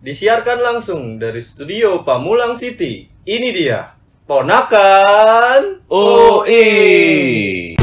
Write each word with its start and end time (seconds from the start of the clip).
Disiarkan 0.00 0.64
langsung 0.64 1.20
dari 1.20 1.44
studio 1.44 2.00
Pamulang 2.08 2.56
City. 2.56 3.04
Ini 3.28 3.48
dia, 3.52 3.92
Ponakan. 4.24 5.84
UI. 5.92 7.76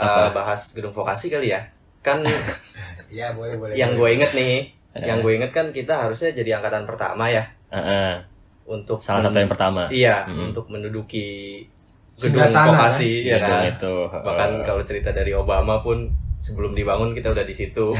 Eh, 0.00 0.28
bahas 0.32 0.72
gedung 0.72 0.96
vokasi 0.96 1.28
kali 1.28 1.52
ya. 1.52 1.68
Kan 2.00 2.24
Iya 3.10 3.32
boleh 3.36 3.58
boleh. 3.60 3.74
yang 3.76 3.98
gue 3.98 4.08
inget 4.08 4.32
nih, 4.32 4.72
yang 4.92 5.18
gue 5.20 5.32
inget 5.34 5.50
kan 5.50 5.66
kita 5.70 6.06
harusnya 6.06 6.30
jadi 6.32 6.58
angkatan 6.58 6.82
pertama 6.82 7.26
ya 7.26 7.42
Heeh. 7.70 8.18
untuk 8.66 8.98
Salah 8.98 9.22
satu 9.22 9.38
yang 9.38 9.46
pertama. 9.46 9.86
Iya, 9.86 10.26
Mm-mm. 10.26 10.50
untuk 10.50 10.66
menduduki 10.66 11.62
gedung 12.14 12.42
sana, 12.44 12.74
vokasi 12.74 13.22
Si 13.22 13.26
ya 13.26 13.38
gedung 13.38 13.54
kan. 13.54 13.62
itu. 13.70 13.94
Bahkan 14.10 14.48
heeh. 14.52 14.64
kalau 14.66 14.82
cerita 14.82 15.10
dari 15.10 15.30
Obama 15.30 15.78
pun 15.80 16.10
sebelum 16.38 16.74
dibangun 16.74 17.10
kita 17.12 17.30
udah 17.30 17.42
di 17.42 17.52
situ. 17.52 17.90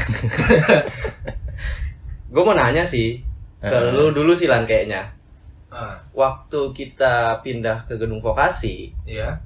gue 2.31 2.41
mau 2.41 2.55
nanya 2.55 2.83
sih 2.83 3.19
ke 3.59 3.67
Heeh. 3.67 3.91
lu 3.93 4.09
dulu 4.11 4.31
sih 4.31 4.47
Lan 4.47 4.63
kayaknya. 4.63 5.03
Ah, 5.71 5.95
Waktu 6.11 6.71
kita 6.71 7.39
pindah 7.39 7.87
ke 7.87 7.95
gedung 7.95 8.19
vokasi, 8.19 8.91
iya. 9.05 9.39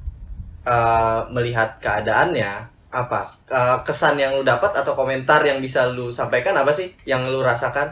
eh, 0.66 1.20
melihat 1.30 1.77
keadaannya 1.77 2.66
apa 2.92 3.22
Eh, 3.46 3.78
kesan 3.86 4.18
yang 4.18 4.34
lu 4.38 4.44
dapat 4.46 4.72
atau 4.74 4.94
komentar 4.98 5.42
yang 5.46 5.60
bisa 5.62 5.86
lu 5.92 6.10
sampaikan 6.14 6.56
apa 6.58 6.72
sih 6.74 6.94
yang 7.06 7.22
lu 7.30 7.42
rasakan? 7.46 7.88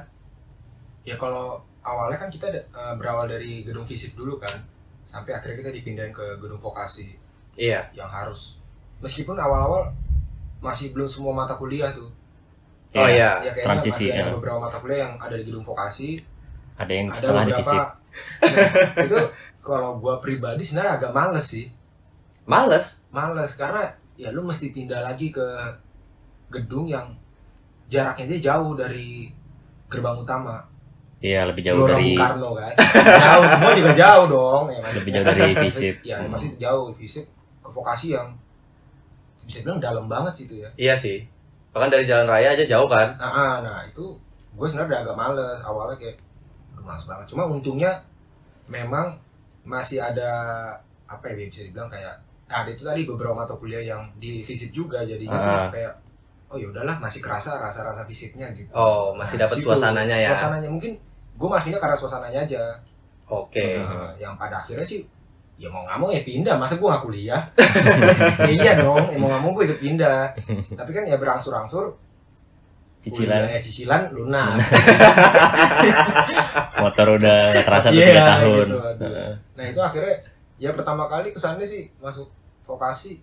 Ya 1.04 1.16
kalau 1.20 1.60
awalnya 1.84 2.18
kan 2.22 2.30
kita 2.32 2.48
eh, 2.52 2.94
berawal 3.00 3.28
dari 3.28 3.64
gedung 3.68 3.84
fisik 3.84 4.16
dulu 4.16 4.40
kan, 4.40 4.54
sampai 5.12 5.36
akhirnya 5.36 5.58
kita 5.68 5.72
dipindahin 5.76 6.13
ke 6.16 6.26
gedung 6.41 6.60
vokasi 6.60 7.20
Iya, 7.54 7.85
yang 7.94 8.10
harus 8.10 8.58
meskipun 9.04 9.38
awal-awal 9.38 9.94
masih 10.63 10.90
belum 10.96 11.05
semua 11.05 11.34
mata 11.35 11.54
kuliah 11.62 11.91
tuh. 11.94 12.10
Oh, 12.96 13.07
iya. 13.10 13.41
Ya 13.41 13.52
kayaknya 13.54 13.66
transisi, 13.66 14.05
masih 14.10 14.22
ada 14.22 14.30
ya. 14.30 14.34
beberapa 14.34 14.57
mata 14.62 14.78
kuliah 14.82 15.00
yang 15.10 15.13
ada 15.22 15.35
di 15.38 15.44
gedung 15.46 15.66
vokasi, 15.66 16.22
Ada 16.78 16.94
yang 16.94 17.07
ada 17.10 17.18
setengah 17.18 17.44
beberapa 17.44 17.50
divisi. 17.50 17.78
Nah, 18.50 18.70
itu 19.05 19.18
kalau 19.62 19.98
gua 20.02 20.22
pribadi 20.24 20.62
sebenarnya 20.66 20.94
agak 21.02 21.12
males 21.13 21.46
sih. 21.50 21.66
males. 22.46 22.85
Males 23.12 23.52
karena 23.55 23.84
ya 24.14 24.30
lu 24.30 24.42
mesti 24.42 24.70
pindah 24.70 25.02
lagi 25.02 25.30
ke 25.30 25.48
gedung 26.50 26.86
yang 26.86 27.10
jaraknya 27.90 28.30
aja 28.30 28.54
jauh 28.54 28.74
dari 28.74 29.30
gerbang 29.90 30.18
utama. 30.18 30.62
Iya, 31.24 31.48
lebih 31.48 31.64
jauh 31.64 31.88
Gelora 31.88 31.96
dari 31.96 32.04
Bung 32.12 32.20
Karno 32.20 32.50
kan. 32.60 32.74
jauh 33.24 33.46
semua 33.48 33.72
juga 33.72 33.91
jauh 33.96 34.26
dong. 34.28 34.66
Ya, 34.68 34.84
lebih 34.91 35.12
jauh 35.16 35.26
dari 35.26 35.54
fisip. 35.64 35.96
Ya 36.04 36.18
Hmm. 36.20 36.30
pasti 36.30 36.48
jauh 36.60 36.91
fisik 36.91 37.26
ke 37.64 37.70
vokasi 37.72 38.12
yang 38.12 38.28
bisa 39.44 39.64
bilang 39.64 39.80
dalam 39.80 40.06
banget 40.12 40.34
sih 40.36 40.46
itu 40.52 40.56
ya. 40.60 40.70
Iya 40.76 40.96
sih. 41.00 41.24
Bahkan 41.72 41.90
dari 41.90 42.04
jalan 42.04 42.28
raya 42.28 42.52
aja 42.54 42.68
jauh 42.68 42.91
kan? 42.91 43.16
Nah, 43.16 43.32
ah, 43.32 43.56
nah 43.64 43.80
itu 43.88 44.14
gue 44.54 44.68
sebenarnya 44.68 44.90
udah 44.90 45.00
agak 45.08 45.16
males 45.16 45.58
awalnya 45.64 45.96
kayak 45.98 46.18
males 46.78 47.06
banget. 47.08 47.26
Cuma 47.32 47.48
untungnya 47.48 47.91
memang 48.68 49.16
masih 49.64 50.04
ada 50.04 50.32
apa 51.08 51.24
ya 51.32 51.48
bisa 51.48 51.64
dibilang 51.64 51.88
kayak 51.88 52.20
ada 52.55 52.70
itu 52.70 52.82
tadi 52.82 53.01
beberapa 53.04 53.34
mata 53.34 53.51
kuliah 53.54 53.82
yang 53.84 53.99
di 54.15 54.40
fisip 54.40 54.70
juga 54.70 55.01
jadinya 55.01 55.34
tuh 55.34 55.49
Ah. 55.49 55.68
kayak 55.70 55.91
oh 56.48 56.55
ya 56.55 56.70
udahlah 56.70 56.93
masih 56.98 57.18
kerasa 57.18 57.57
rasa-rasa 57.57 58.04
fisiknya 58.04 58.45
gitu. 58.54 58.70
Oh, 58.71 59.10
masih 59.12 59.35
Nah, 59.35 59.49
dapat 59.49 59.55
situ, 59.57 59.65
suasananya 59.65 60.15
ya. 60.15 60.29
Suasananya 60.32 60.70
mungkin 60.70 60.91
gue 61.34 61.48
masuknya 61.49 61.77
karena 61.77 61.95
suasananya 61.98 62.40
aja. 62.45 62.62
Oke. 63.26 63.76
Nah, 63.76 64.12
yang 64.16 64.31
pada 64.35 64.59
akhirnya 64.59 64.84
sih 64.84 65.01
ya 65.53 65.69
mau 65.69 65.81
nggak 65.81 65.97
mau 65.97 66.09
ya 66.09 66.22
pindah 66.22 66.53
masa 66.57 66.75
gue 66.75 66.84
nggak 66.84 67.01
kuliah 67.01 67.40
Ya 68.41 68.51
iya 68.57 68.72
dong 68.75 69.00
ya 69.06 69.16
mau 69.17 69.29
nggak 69.29 69.40
mau 69.40 69.50
gue 69.53 69.63
ikut 69.66 69.79
pindah 69.79 70.33
tapi 70.73 70.89
kan 70.91 71.05
ya 71.05 71.13
berangsur-angsur 71.16 71.94
Cicilan 72.99 73.45
kuliah, 73.45 73.53
ya, 73.53 73.59
cicilan 73.61 74.01
lunas 74.11 74.57
motor 76.81 77.07
udah 77.17 77.38
terasa 77.63 77.88
tuh 77.89 77.95
Iya, 77.95 78.05
tiga 78.07 78.22
tahun. 78.28 78.66
gitu, 78.67 78.78
aduh. 78.81 79.33
Nah 79.53 79.63
itu 79.67 79.79
akhirnya 79.79 80.13
ya 80.57 80.69
pertama 80.72 81.03
kali 81.05 81.29
kesannya 81.29 81.63
sih 81.63 81.88
masuk 81.99 82.28
vokasi. 82.63 83.19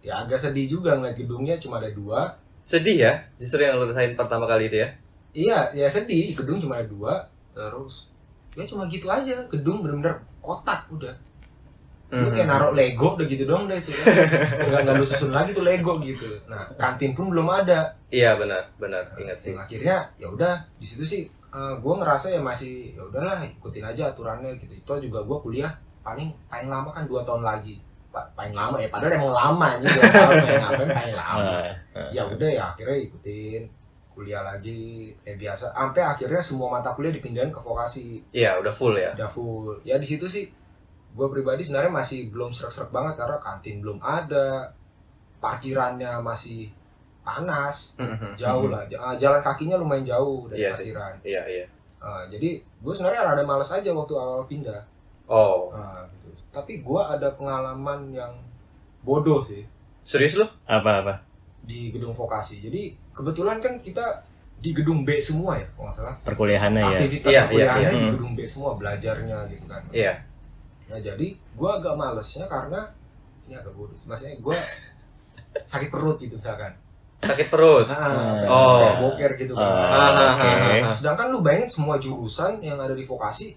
Ya 0.00 0.16
agak 0.16 0.40
sedih 0.40 0.64
juga 0.66 0.96
ngeliat 0.96 1.16
gedungnya 1.16 1.60
cuma 1.60 1.76
ada 1.76 1.92
dua. 1.92 2.32
Sedih 2.64 2.96
ya, 2.96 3.12
justru 3.36 3.60
yang 3.60 3.76
lu 3.76 3.84
rasain 3.84 4.14
pertama 4.14 4.46
kali 4.46 4.68
itu 4.68 4.80
ya. 4.80 4.88
iya 5.30 5.58
ya 5.70 5.86
sedih. 5.86 6.32
Gedung 6.34 6.58
cuma 6.58 6.80
ada 6.80 6.88
dua. 6.88 7.12
Terus 7.52 8.08
ya 8.56 8.64
cuma 8.64 8.88
gitu 8.88 9.06
aja. 9.06 9.36
Gedung 9.46 9.84
bener-bener 9.84 10.18
kotak 10.40 10.88
udah. 10.90 11.12
Lu 12.10 12.26
Hmm. 12.26 12.34
kayak 12.34 12.50
naruh 12.50 12.74
Lego 12.74 13.14
udah 13.14 13.22
gitu 13.22 13.46
dong 13.46 13.70
deh 13.70 13.78
itu 13.78 13.94
ya. 13.94 14.02
nggak 14.66 14.80
nggak 14.82 14.94
lu 14.98 15.06
susun 15.06 15.30
lagi 15.30 15.54
tuh 15.54 15.62
Lego 15.62 16.00
gitu. 16.02 16.26
Nah 16.50 16.66
kantin 16.74 17.14
pun 17.14 17.30
belum 17.30 17.46
ada. 17.46 17.86
Iya 18.10 18.34
benar, 18.34 18.66
benar. 18.82 19.06
Ingat 19.14 19.38
sih. 19.38 19.54
Nah, 19.54 19.62
akhirnya 19.62 19.96
ya 20.18 20.26
udah 20.26 20.58
di 20.74 20.86
situ 20.88 21.06
sih 21.06 21.22
gue 21.54 21.94
ngerasa 21.94 22.30
ya 22.30 22.42
masih 22.42 22.94
ya 22.98 23.02
udahlah 23.06 23.42
ikutin 23.46 23.86
aja 23.86 24.10
aturannya 24.10 24.58
gitu. 24.58 24.74
Itu 24.74 24.92
juga 25.06 25.22
gue 25.22 25.38
kuliah 25.38 25.70
paling 26.02 26.34
paling 26.50 26.66
lama 26.66 26.90
kan 26.90 27.06
dua 27.06 27.22
tahun 27.22 27.46
lagi 27.46 27.78
paling 28.10 28.54
lama 28.54 28.76
ya. 28.76 28.88
Padahal 28.88 29.14
emang 29.14 29.32
lama 29.32 29.66
ini 29.76 29.86
dua 29.86 30.02
tahun 30.04 30.34
ya. 30.40 30.54
Ngapain 30.62 30.90
paling 30.90 31.16
lama? 31.16 31.42
Heeh. 31.94 32.08
ya 32.10 32.22
udah 32.26 32.50
ya 32.50 32.64
akhirnya 32.70 32.96
ikutin. 33.00 33.62
Kuliah 34.10 34.42
lagi 34.42 35.14
kayak 35.22 35.38
biasa. 35.38 35.70
Sampai 35.70 36.02
akhirnya 36.02 36.42
semua 36.42 36.68
mata 36.68 36.92
kuliah 36.92 37.10
dipindahin 37.10 37.48
ke 37.48 37.56
vokasi. 37.56 38.20
Iya, 38.30 38.58
udah 38.58 38.68
full 38.70 38.92
ya. 38.92 39.14
udah 39.14 39.30
full. 39.30 39.78
Ya 39.80 39.96
di 39.96 40.04
situ 40.04 40.26
sih 40.26 40.50
gue 41.10 41.26
pribadi 41.26 41.62
sebenarnya 41.62 41.90
masih 41.90 42.28
belum 42.28 42.50
serak-serak 42.50 42.90
banget 42.90 43.14
karena 43.16 43.38
kantin 43.38 43.80
belum 43.80 43.96
ada. 43.98 44.68
Parkirannya 45.38 46.20
masih 46.20 46.68
panas. 47.22 47.96
Jauh 48.36 48.68
lah. 48.68 48.84
Ja- 48.86 49.00
ah, 49.00 49.14
jalan 49.16 49.40
kakinya 49.40 49.78
lumayan 49.78 50.04
jauh 50.04 50.44
dari 50.46 50.66
sih. 50.68 50.90
parkiran. 50.92 51.14
Iya, 51.22 51.42
iya. 51.46 51.64
Ah, 51.96 52.24
jadi 52.26 52.60
gue 52.60 52.92
sebenarnya 52.92 53.24
rada 53.24 53.44
males 53.44 53.68
aja 53.68 53.88
waktu 53.88 54.14
awal 54.16 54.44
pindah. 54.44 54.80
Oh, 55.30 55.70
gitu. 55.70 56.19
Tapi 56.50 56.78
gue 56.78 57.00
ada 57.00 57.30
pengalaman 57.30 58.10
yang 58.10 58.34
bodoh 59.00 59.42
sih 59.42 59.64
serius 60.02 60.34
lu? 60.34 60.46
Apa 60.64 60.90
apa? 61.00 61.14
di 61.60 61.88
gedung 61.88 62.10
vokasi 62.10 62.58
jadi 62.58 62.82
kebetulan 63.12 63.58
kan 63.58 63.78
kita 63.78 64.24
di 64.56 64.72
gedung 64.72 65.04
B 65.04 65.20
semua 65.20 65.54
ya 65.54 65.68
kalau 65.70 65.86
nggak 65.86 65.96
salah 65.96 66.14
Perkuliahannya 66.20 66.82
ya. 66.82 66.90
aktivitas 66.94 67.28
Iya, 67.28 67.40
iya, 67.40 67.48
kuliahnya 67.48 67.80
iya. 67.80 67.90
di 67.90 67.98
Hmm. 68.00 68.12
gedung 68.12 68.32
B 68.32 68.40
semua 68.42 68.70
belajarnya 68.74 69.38
gitu 69.46 69.64
kan 69.64 69.82
Iya. 69.88 70.12
Nah 70.84 70.98
jadi 70.98 71.26
gue 71.32 71.70
agak 71.70 71.94
malesnya 71.94 72.44
karena 72.44 72.80
ini 73.44 73.54
agak 73.54 73.72
bodoh. 73.72 73.94
sih. 73.94 74.04
Maksudnya 74.04 74.36
gue 74.36 74.56
sakit 75.64 75.88
perut 75.88 76.16
gitu 76.16 76.34
misalkan. 76.34 76.74
Sakit 77.20 77.46
perut. 77.46 77.84
Nah, 77.86 78.42
Oh. 78.44 78.80
kayak 78.80 78.96
boker 78.98 79.30
gitu 79.36 79.52
kan. 79.52 79.68
Ah, 79.68 80.34
oke. 80.34 80.50
Sedangkan 80.94 81.26
lu 81.28 81.40
bayangin 81.40 81.68
semua 81.68 81.96
jurusan 81.96 82.58
yang 82.58 82.76
ada 82.76 82.92
di 82.92 83.02
vokasi 83.02 83.54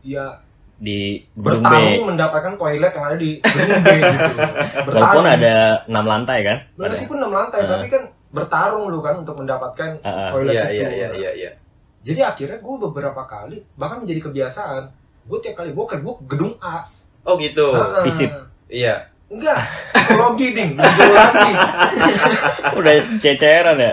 ya 0.00 0.42
Di 0.78 0.98
gedung 1.32 1.58
B. 1.58 1.66
bertarung 1.66 2.06
mendapatkan 2.08 2.52
toilet 2.54 2.92
yang 2.92 3.04
ada 3.04 3.16
di 3.16 3.30
gedung 3.36 3.80
B 3.80 3.88
gitu. 3.90 4.34
Walaupun 4.88 5.24
ada 5.26 5.54
enam 5.84 6.04
lantai 6.04 6.38
kan? 6.40 6.58
Meskipun 6.76 7.16
enam 7.18 7.32
lantai 7.32 7.60
Ah. 7.60 7.68
tapi 7.74 7.86
kan 7.86 8.02
bertarung 8.28 8.86
lu 8.86 9.00
kan 9.00 9.14
untuk 9.16 9.34
mendapatkan 9.34 9.98
ah. 10.00 10.30
toilet 10.30 10.52
Iya, 10.52 10.62
itu. 10.64 10.74
iya, 10.74 10.88
iya, 10.88 11.08
iya, 11.12 11.30
iya. 11.34 11.50
Jadi 12.00 12.20
akhirnya 12.22 12.56
gue 12.56 12.74
beberapa 12.80 13.22
kali 13.22 13.66
bahkan 13.74 14.00
menjadi 14.00 14.20
kebiasaan. 14.24 14.82
Gue 15.24 15.38
tiap 15.38 15.58
kali 15.58 15.70
boker 15.70 15.98
gue 15.98 16.14
gedung 16.26 16.54
A. 16.58 16.86
Oh 17.22 17.34
gitu. 17.36 17.74
Ah, 17.74 17.98
Visip. 18.00 18.30
Iya. 18.66 19.02
Enggak, 19.28 19.60
psikologi 19.92 20.56
ding, 20.56 20.72
lebih 20.72 20.88
jauh 20.96 21.12
lagi. 21.12 21.52
Udah 22.80 22.92
ceceran 23.18 23.76
ya? 23.76 23.92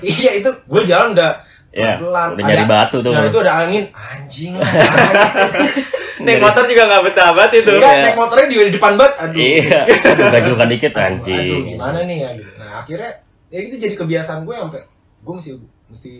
iya 0.00 0.30
itu 0.34 0.48
gue 0.48 0.82
jalan 0.88 1.12
udah 1.12 1.44
Ya. 1.72 1.96
pelan 1.96 2.28
Udah 2.36 2.44
nyari 2.44 2.64
batu 2.64 2.96
tuh. 3.00 3.10
Nah 3.10 3.24
itu 3.24 3.38
ada 3.40 3.52
angin 3.60 3.84
anjing 3.90 4.52
Naik 6.22 6.38
motor 6.38 6.62
juga 6.64 6.82
nggak 6.86 7.02
betah 7.02 7.30
banget 7.32 7.64
itu. 7.64 7.70
Enggak, 7.72 7.90
Iya. 7.90 8.02
naik 8.04 8.16
motornya 8.16 8.46
di 8.46 8.56
depan 8.70 8.92
banget 8.94 9.14
aduh 9.18 9.40
Iya. 9.40 9.80
Aduh, 10.12 10.26
gajukan 10.30 10.68
dikit 10.68 10.92
aduh, 10.92 11.06
anjing. 11.08 11.40
aduh 11.42 11.60
gimana 11.66 11.98
nih 12.04 12.16
ya 12.18 12.30
nah 12.54 12.70
akhirnya 12.78 13.10
ya 13.48 13.58
itu 13.58 13.74
jadi 13.76 13.94
kebiasaan 13.94 14.40
gue 14.42 14.54
sampai 14.54 14.80
gue 15.18 15.34
mesti 15.34 15.50
mesti 15.88 16.12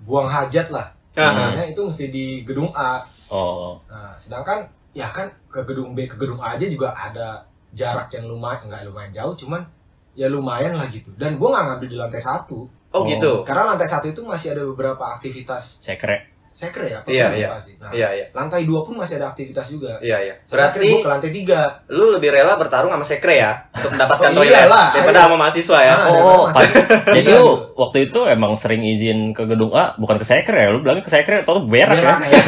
buang 0.00 0.26
hajat 0.26 0.68
lah 0.68 0.86
Ah, 1.12 1.34
Makanya 1.50 1.66
itu 1.68 1.80
mesti 1.82 2.04
di 2.06 2.26
gedung 2.42 2.70
A 2.70 3.02
Oh. 3.26 3.78
nah 3.86 4.14
sedangkan 4.14 4.62
ya 4.90 5.06
kan 5.08 5.26
ke 5.46 5.62
gedung 5.64 5.94
B 5.94 6.02
ke 6.04 6.14
gedung 6.14 6.38
A 6.38 6.54
aja 6.54 6.66
juga 6.66 6.90
ada 6.90 7.42
jarak 7.70 8.10
yang 8.10 8.26
lumayan 8.26 8.62
nggak 8.64 8.82
lumayan 8.84 9.10
jauh 9.12 9.34
cuman 9.36 9.62
ya 10.12 10.26
lumayan 10.26 10.74
lah 10.74 10.86
gitu 10.86 11.10
dan 11.14 11.34
gue 11.34 11.46
nggak 11.46 11.64
ngambil 11.64 11.88
di 11.88 11.96
lantai 11.96 12.18
satu 12.18 12.66
Oh 12.92 13.02
gitu. 13.04 13.42
karena 13.42 13.62
lantai 13.68 13.86
satu 13.86 14.06
itu 14.06 14.20
masih 14.20 14.50
ada 14.50 14.62
beberapa 14.64 15.04
aktivitas 15.08 15.78
Sekre. 15.78 16.26
sekre 16.50 16.86
ya 16.86 16.98
apa 16.98 17.06
Iya, 17.06 17.26
iya. 17.32 17.48
Nah, 17.78 17.88
Iya, 17.88 18.08
iya. 18.12 18.26
lantai 18.32 18.62
dua 18.62 18.82
pun 18.82 18.92
masih 18.92 19.16
ada 19.16 19.30
aktivitas 19.30 19.70
juga 19.70 19.94
Iya, 19.98 20.18
iya. 20.20 20.34
berarti 20.44 20.76
Berarti 20.76 20.86
gue 20.90 21.00
ke 21.00 21.08
lantai 21.08 21.30
tiga 21.32 21.60
lu 21.86 22.10
lebih 22.10 22.28
rela 22.28 22.54
bertarung 22.54 22.90
sama 22.90 23.00
sekre 23.00 23.38
ya 23.38 23.54
untuk 23.72 23.94
mendapatkan 23.94 24.28
Oh, 24.28 24.36
toilet 24.36 24.58
iyalah, 24.58 24.86
daripada 24.92 25.14
iya. 25.14 25.24
sama 25.24 25.36
mahasiswa 25.38 25.78
ya. 25.80 25.94
Ah, 25.94 26.06
Oh, 26.10 26.42
masih- 26.48 26.84
jadi 27.16 27.28
Iya, 27.28 27.38
lu 27.38 27.46
gitu. 27.46 27.54
waktu 27.76 27.98
itu 28.04 28.20
emang 28.26 28.52
sering 28.54 28.82
izin 28.82 29.18
ke 29.30 29.46
gedung 29.46 29.70
A, 29.72 29.94
bukan 29.94 30.16
ke 30.16 30.26
sekre 30.26 30.58
ya? 30.58 30.68
Lu 30.68 30.82
bilangnya 30.82 31.00
ke 31.00 31.12
sekre, 31.12 31.34
atau 31.40 31.62
berak 31.62 31.94
ya? 31.94 32.02
Berak, 32.02 32.18
ya. 32.20 32.38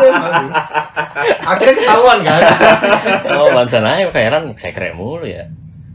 Emang. 0.00 0.46
akhirnya 1.44 1.74
ketahuan 1.76 2.18
kan 2.22 2.40
Oh, 3.34 3.50
bansan 3.50 3.82
aja 3.82 4.06
kayak 4.08 4.24
heran 4.24 4.44
sekre 4.54 4.92
mulu 4.92 5.26
ya. 5.26 5.44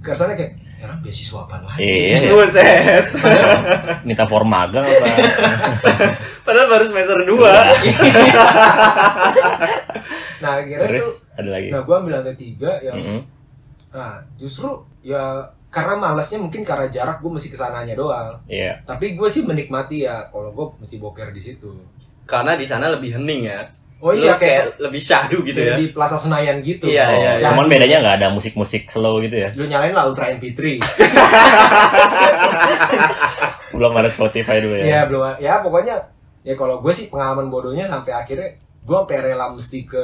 kesannya 0.02 0.36
kayak 0.36 0.52
ya 0.84 0.92
beasiswa 1.00 1.40
apa 1.42 1.56
lagi 1.64 1.80
Iya, 1.80 2.28
Buset. 2.28 3.04
minta 4.04 4.24
form 4.24 4.46
magang 4.46 4.84
apa? 4.84 5.06
Padahal 6.46 6.68
baru 6.68 6.84
semester 6.84 7.16
2. 7.18 7.40
nah 10.44 10.60
akhirnya 10.60 10.78
tuh 10.78 10.88
Terus 10.92 11.08
ada 11.34 11.50
lagi. 11.50 11.68
nah 11.72 11.80
gue 11.82 11.96
ambil 11.96 12.12
lantai 12.14 12.36
tiga 12.36 12.72
yang 12.82 12.96
Mm-mm. 12.96 13.20
nah 13.90 14.20
justru 14.36 14.68
ya 15.00 15.40
karena 15.70 15.94
malasnya 15.96 16.38
mungkin 16.38 16.62
karena 16.62 16.86
jarak 16.88 17.18
gue 17.18 17.30
mesti 17.32 17.48
ke 17.48 17.56
sananya 17.56 17.96
doang 17.96 18.36
Iya. 18.46 18.78
tapi 18.84 19.16
gue 19.16 19.26
sih 19.26 19.42
menikmati 19.42 20.04
ya 20.04 20.28
kalau 20.28 20.52
gue 20.52 20.66
mesti 20.78 20.96
boker 20.98 21.30
di 21.30 21.40
situ 21.40 21.70
Karena 22.24 22.54
di 22.54 22.64
sana 22.64 22.88
lebih 22.88 23.14
hening 23.14 23.46
ya. 23.46 23.62
Oh 24.04 24.12
Lu 24.12 24.20
iya 24.20 24.36
kayak, 24.36 24.76
lebih 24.78 25.00
syahdu 25.00 25.40
gitu 25.42 25.56
ya. 25.58 25.80
di 25.80 25.88
Plaza 25.90 26.20
Senayan 26.20 26.60
gitu 26.60 26.86
Iya, 26.86 27.08
Oh, 27.08 27.16
iya, 27.16 27.32
iya. 27.34 27.48
cuman 27.48 27.66
bedanya 27.66 27.98
nggak 28.00 28.16
ada 28.20 28.28
musik-musik 28.30 28.92
slow 28.92 29.24
gitu 29.24 29.40
ya. 29.40 29.56
lu 29.56 29.64
nyalain 29.64 29.96
lah 29.96 30.04
Ultra 30.04 30.28
MP3 30.30 30.84
Belum 33.74 33.94
ada 33.96 34.06
Spotify 34.08 34.60
dulu 34.60 34.76
ya 34.76 34.86
ya. 34.86 35.02
belum 35.08 35.40
ya 35.40 35.54
pokoknya 35.60 35.96
ya 36.44 36.54
kalau 36.54 36.78
gue 36.78 36.94
sih 36.94 37.08
pengalaman 37.08 37.48
bodohnya 37.48 37.88
sampai 37.88 38.12
akhirnya 38.14 38.54
gue 38.60 38.96
sampai 38.96 39.18
rela 39.24 39.50
mesti 39.50 39.80
ke 39.82 40.04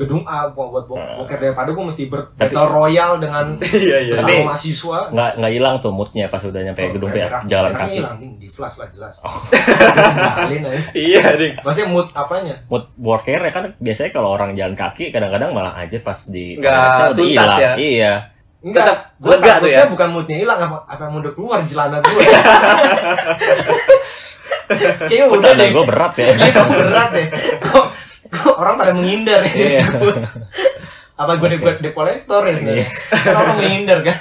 gedung 0.00 0.24
A 0.24 0.48
mau 0.48 0.68
buat 0.68 0.84
bo- 0.84 0.96
Ah. 0.96 1.14
boker 1.14 1.36
daripada 1.36 1.68
gue 1.68 1.84
mesti 1.84 2.02
ber 2.06 2.24
Tapi- 2.30 2.48
battle 2.48 2.66
royal 2.66 3.12
dengan 3.16 3.60
Iya, 3.84 3.98
iya. 4.02 4.14
Tapi- 4.14 4.40
mahasiswa 4.42 4.98
Nggak 5.08 5.30
nggak 5.36 5.52
hilang 5.52 5.74
tuh 5.76 5.90
moodnya 5.90 6.26
pas 6.26 6.40
udah 6.40 6.56
nyampe 6.58 6.80
Oh, 6.80 6.92
gedung 6.92 7.10
P, 7.10 7.16
berak- 7.18 7.44
jalan 7.44 7.72
kaki. 7.74 7.92
hilang 7.94 8.16
nih 8.16 8.30
di 8.34 8.48
flash 8.48 8.76
lah 8.76 8.88
jelas 8.88 9.14
Oh. 9.20 9.28
Aja. 10.40 10.70
Iya, 10.90 11.22
Ding. 11.34 11.54
maksudnya 11.58 11.86
mood 11.86 12.08
apanya 12.10 12.56
Mood 12.66 12.88
worker 12.96 13.36
ya 13.38 13.50
kan 13.50 13.76
biasanya 13.76 14.10
kalau 14.10 14.30
orang 14.30 14.52
jalan 14.52 14.72
kaki 14.72 15.10
kadang-kadang 15.10 15.50
malah 15.50 15.74
aja 15.74 16.00
pas 16.00 16.16
di 16.24 16.56
Nggak 16.56 17.12
tuntas 17.12 17.52
ya. 17.54 17.72
Iya. 17.76 18.14
Enggak, 18.60 18.84
Tetap 18.84 18.98
gue 19.18 19.32
lega 19.34 19.54
tuh 19.56 19.68
ya. 19.68 19.84
bukan 19.86 20.08
moodnya 20.10 20.36
hilang 20.38 20.58
apa 20.58 20.76
apa 20.86 21.02
yang 21.02 21.16
udah 21.18 21.32
keluar 21.32 21.58
di 21.60 21.68
celana 21.68 21.96
gue. 21.98 22.12
Iya 25.08 25.26
udah 25.26 25.50
deh. 25.52 25.68
gue 25.68 25.84
berat 25.84 26.14
ya. 26.14 26.30
Iya 26.30 26.50
kamu 26.52 26.70
berat 26.78 27.08
deh. 27.10 27.26
Kok, 27.58 27.74
kok 27.74 27.86
orang 28.60 28.74
pada 28.76 28.92
menghindar 28.92 29.40
ya? 29.48 29.52
Iya. 29.52 29.82
apa 31.20 31.36
gue 31.36 31.48
Oke. 31.52 31.84
de 31.84 31.90
kolektor 31.92 32.42
ya 32.44 32.54
sebenarnya? 32.56 32.86
Iya. 32.86 33.30
Orang 33.32 33.56
menghindar 33.56 33.98
kan? 34.04 34.18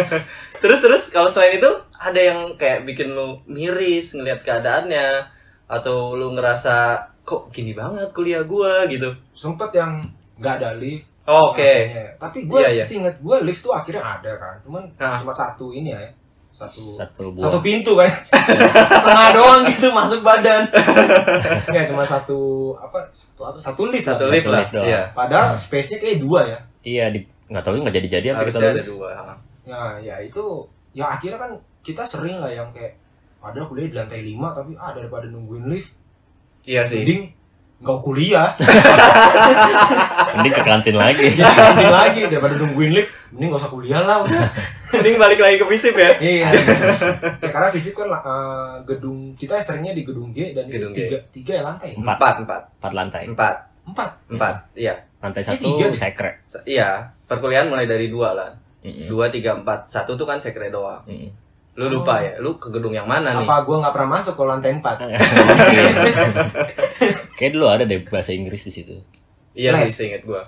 Terus 0.64 0.80
terus 0.80 1.02
kalau 1.12 1.28
selain 1.28 1.60
itu 1.60 1.68
ada 1.92 2.16
yang 2.16 2.56
kayak 2.56 2.88
bikin 2.88 3.12
lu 3.12 3.44
miris 3.44 4.16
ngelihat 4.16 4.40
keadaannya 4.40 5.28
atau 5.68 6.16
lu 6.16 6.32
ngerasa 6.32 6.96
kok 7.22 7.52
gini 7.52 7.76
banget 7.76 8.08
kuliah 8.16 8.40
gua 8.40 8.88
gitu. 8.88 9.12
Sempet 9.36 9.68
yang 9.76 10.08
nggak 10.40 10.54
ada 10.60 10.72
lift. 10.74 11.12
Oh, 11.28 11.52
Oke. 11.52 11.60
makanya. 11.60 12.06
Tapi 12.16 12.38
gue 12.46 12.58
Iya, 12.62 12.70
iya. 12.72 12.84
sih 12.86 13.02
inget 13.02 13.18
gue 13.18 13.36
lift 13.42 13.60
tuh 13.60 13.74
akhirnya 13.74 14.00
ada 14.00 14.32
kan. 14.38 14.54
Cuman 14.64 14.82
Nah. 14.96 15.18
cuma 15.20 15.34
satu 15.34 15.74
ini 15.74 15.90
ya. 15.92 16.00
Satu 16.56 16.80
Satu 16.88 17.22
buah. 17.30 17.44
satu 17.46 17.58
pintu 17.60 17.92
kan 17.92 18.08
setengah 18.96 19.28
doang 19.30 19.60
gitu 19.68 19.92
masuk 19.92 20.20
badan 20.20 20.64
nggak 21.66 21.84
cuma 21.92 22.02
satu 22.02 22.38
apa 22.74 23.04
satu 23.12 23.42
apa 23.44 23.58
satu 23.60 23.82
lift 23.86 24.06
Satu 24.06 24.24
lah. 24.24 24.32
lift 24.32 24.46
lah. 24.46 24.60
lift 24.60 24.72
doang. 24.72 24.88
Iya. 24.88 25.02
padahal 25.12 25.52
space 25.54 25.88
nya 25.90 25.98
kayak 26.00 26.18
dua 26.18 26.40
ya 26.42 26.58
Iya 26.80 27.04
di 27.10 27.20
nggak 27.46 27.60
tahu 27.60 27.78
nggak 27.78 27.94
jadi-jadi 27.94 28.26
apa 28.32 28.42
kita 28.46 28.58
ada 28.64 28.80
dua. 28.80 29.08
ya 29.62 29.78
ya 30.00 30.16
itu 30.18 30.44
ya 30.90 31.04
akhirnya 31.10 31.36
kan 31.36 31.50
kita 31.82 32.02
sering 32.02 32.38
lah 32.38 32.48
yang 32.48 32.72
kayak 32.72 32.96
padahal 33.36 33.68
kuliah 33.68 33.86
di 33.86 33.94
lantai 33.94 34.24
5 34.24 34.32
tapi 34.56 34.72
ah 34.74 34.90
daripada 34.90 35.28
nungguin 35.28 35.68
lift 35.68 35.92
Iya 36.64 36.82
sih. 36.82 37.04
mending 37.04 37.35
nggak 37.76 37.98
kuliah 38.00 38.48
Mending 40.36 40.52
ke 40.52 40.62
kantin 40.62 40.96
lagi. 40.96 41.28
jadi 41.32 41.44
mending 41.44 41.92
lagi 41.92 42.20
daripada 42.24 42.54
nungguin 42.56 42.90
lift 42.90 43.12
mending 43.30 43.48
gak 43.48 43.60
usah 43.60 43.70
kuliah 43.70 44.00
lah 44.00 44.16
udah 44.22 44.48
Mending 44.92 45.16
balik 45.16 45.38
lagi 45.38 45.56
ke 45.56 45.66
FISIP 45.66 45.94
ya. 45.94 46.10
iya 46.16 46.48
ya, 46.48 47.48
karena 47.48 47.68
fisik 47.68 47.92
kan 47.92 48.08
eh, 48.08 48.74
gedung 48.86 49.34
kita 49.34 49.58
seringnya 49.58 49.92
di 49.92 50.02
gedung 50.02 50.30
G 50.30 50.52
dan 50.52 50.64
itu 50.64 50.78
Gedung 50.78 50.92
G. 50.92 50.98
tiga 51.02 51.18
tiga 51.30 51.52
ya 51.54 51.62
lantai 51.64 51.90
Empat. 51.92 52.16
Empat, 52.16 52.34
empat, 52.38 52.62
Empat 52.72 52.92
lantai. 52.94 53.22
empat, 53.26 53.54
empat 53.84 54.10
empat. 54.28 54.54
Iya. 54.72 54.94
Lantai 55.18 55.40
Eh, 55.40 55.46
satu 55.46 55.64
tiga 55.66 55.84
sekre. 55.92 56.30
Se- 56.44 56.64
Iya. 56.64 57.12
Perkuliahan 57.24 57.66
mulai 57.66 57.84
dari 57.84 58.06
dua 58.06 58.32
lah. 58.32 58.50
Dua, 58.84 59.26
tiga, 59.26 59.52
empat. 59.54 59.84
Satu 59.84 60.14
tuh 60.14 60.22
kan 60.22 60.38
sekre 60.38 60.70
doang. 60.70 61.02
Lu 61.74 61.90
lupa 61.90 62.16
ya? 62.18 62.38
Lu 62.38 62.54
ke 62.54 62.70
gedung 62.70 62.94
yang 62.94 63.04
mana 63.04 63.34
nih? 63.34 63.42
apa 63.42 63.60
gue 63.60 63.76
nggak 63.76 63.92
pernah 63.92 64.10
masuk 64.14 64.32
ke 64.32 64.42
lantai 64.44 64.70
empat 64.72 64.96
Kayak 67.36 67.52
dulu 67.52 67.66
ada 67.68 67.84
deh 67.84 68.00
bahasa 68.02 68.32
Inggris 68.32 68.64
di 68.64 68.72
situ. 68.72 68.96
Iya 69.52 69.72
Les. 69.72 69.88
sih, 69.88 70.04
seinget 70.04 70.24
gua. 70.24 70.42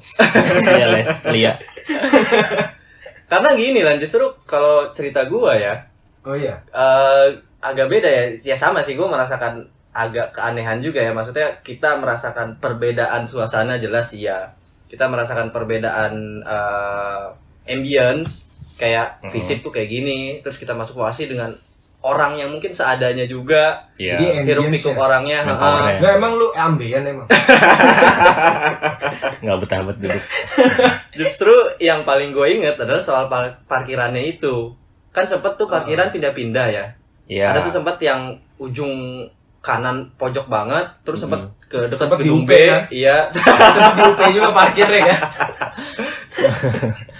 Iya 0.64 0.86
les, 0.88 1.08
Lia. 1.28 1.52
Karena 3.30 3.50
gini 3.54 3.80
lah, 3.80 3.94
justru 3.94 4.24
kalau 4.42 4.90
cerita 4.90 5.22
gua 5.24 5.54
ya, 5.54 5.76
oh 6.24 6.34
iya 6.34 6.58
eh 6.74 7.28
agak 7.60 7.86
beda 7.86 8.08
ya. 8.08 8.24
Ya 8.42 8.56
sama 8.56 8.80
sih, 8.82 8.96
gua 8.96 9.06
merasakan 9.06 9.62
agak 9.92 10.34
keanehan 10.34 10.80
juga 10.80 10.98
ya. 10.98 11.12
Maksudnya 11.12 11.60
kita 11.62 11.94
merasakan 11.96 12.58
perbedaan 12.58 13.28
suasana 13.28 13.76
jelas 13.76 14.10
iya. 14.10 14.50
Kita 14.88 15.06
merasakan 15.06 15.54
perbedaan 15.54 16.12
eh, 16.42 17.26
ambience 17.70 18.48
kayak 18.74 19.20
Mhm. 19.22 19.30
fisik 19.30 19.58
tuh 19.60 19.70
kayak 19.70 19.86
gini, 19.86 20.18
terus 20.40 20.56
kita 20.56 20.72
masuk 20.72 20.98
wasi 20.98 21.28
dengan 21.28 21.52
orang 22.00 22.40
yang 22.40 22.48
mungkin 22.48 22.72
seadanya 22.72 23.28
juga, 23.28 23.84
Iya. 24.00 24.16
Jadi 24.16 24.48
hirup 24.48 24.72
pikuk 24.72 24.96
ya? 24.96 24.98
orangnya, 24.98 25.38
heeh. 25.44 26.00
Nggak 26.00 26.12
emang 26.16 26.32
lu 26.40 26.48
ambeien 26.56 27.04
emang 27.04 27.28
Nggak 29.44 29.56
betah 29.60 29.80
bet 29.84 29.96
duduk. 30.00 30.24
Justru 31.20 31.52
yang 31.76 32.08
paling 32.08 32.32
gue 32.32 32.46
inget 32.48 32.80
adalah 32.80 33.04
soal 33.04 33.28
par- 33.28 33.60
parkirannya 33.68 34.24
itu. 34.24 34.72
Kan 35.12 35.28
sempet 35.28 35.60
tuh 35.60 35.68
parkiran 35.68 36.08
pindah-pindah 36.08 36.66
ya. 36.72 36.84
Iya. 37.28 37.52
Ada 37.52 37.68
tuh 37.68 37.72
sempet 37.76 38.00
yang 38.00 38.32
ujung 38.56 39.28
kanan 39.60 40.08
pojok 40.16 40.48
banget, 40.48 40.88
terus 41.04 41.20
sempet 41.20 41.52
ke 41.68 41.84
dekat 41.86 42.24
gedung 42.24 42.48
B, 42.48 42.52
kan? 42.66 42.88
iya. 42.88 43.28
Sempet 43.30 43.92
di 43.94 44.02
UP 44.08 44.20
juga 44.32 44.50
parkirnya 44.50 45.00
kan 45.04 45.20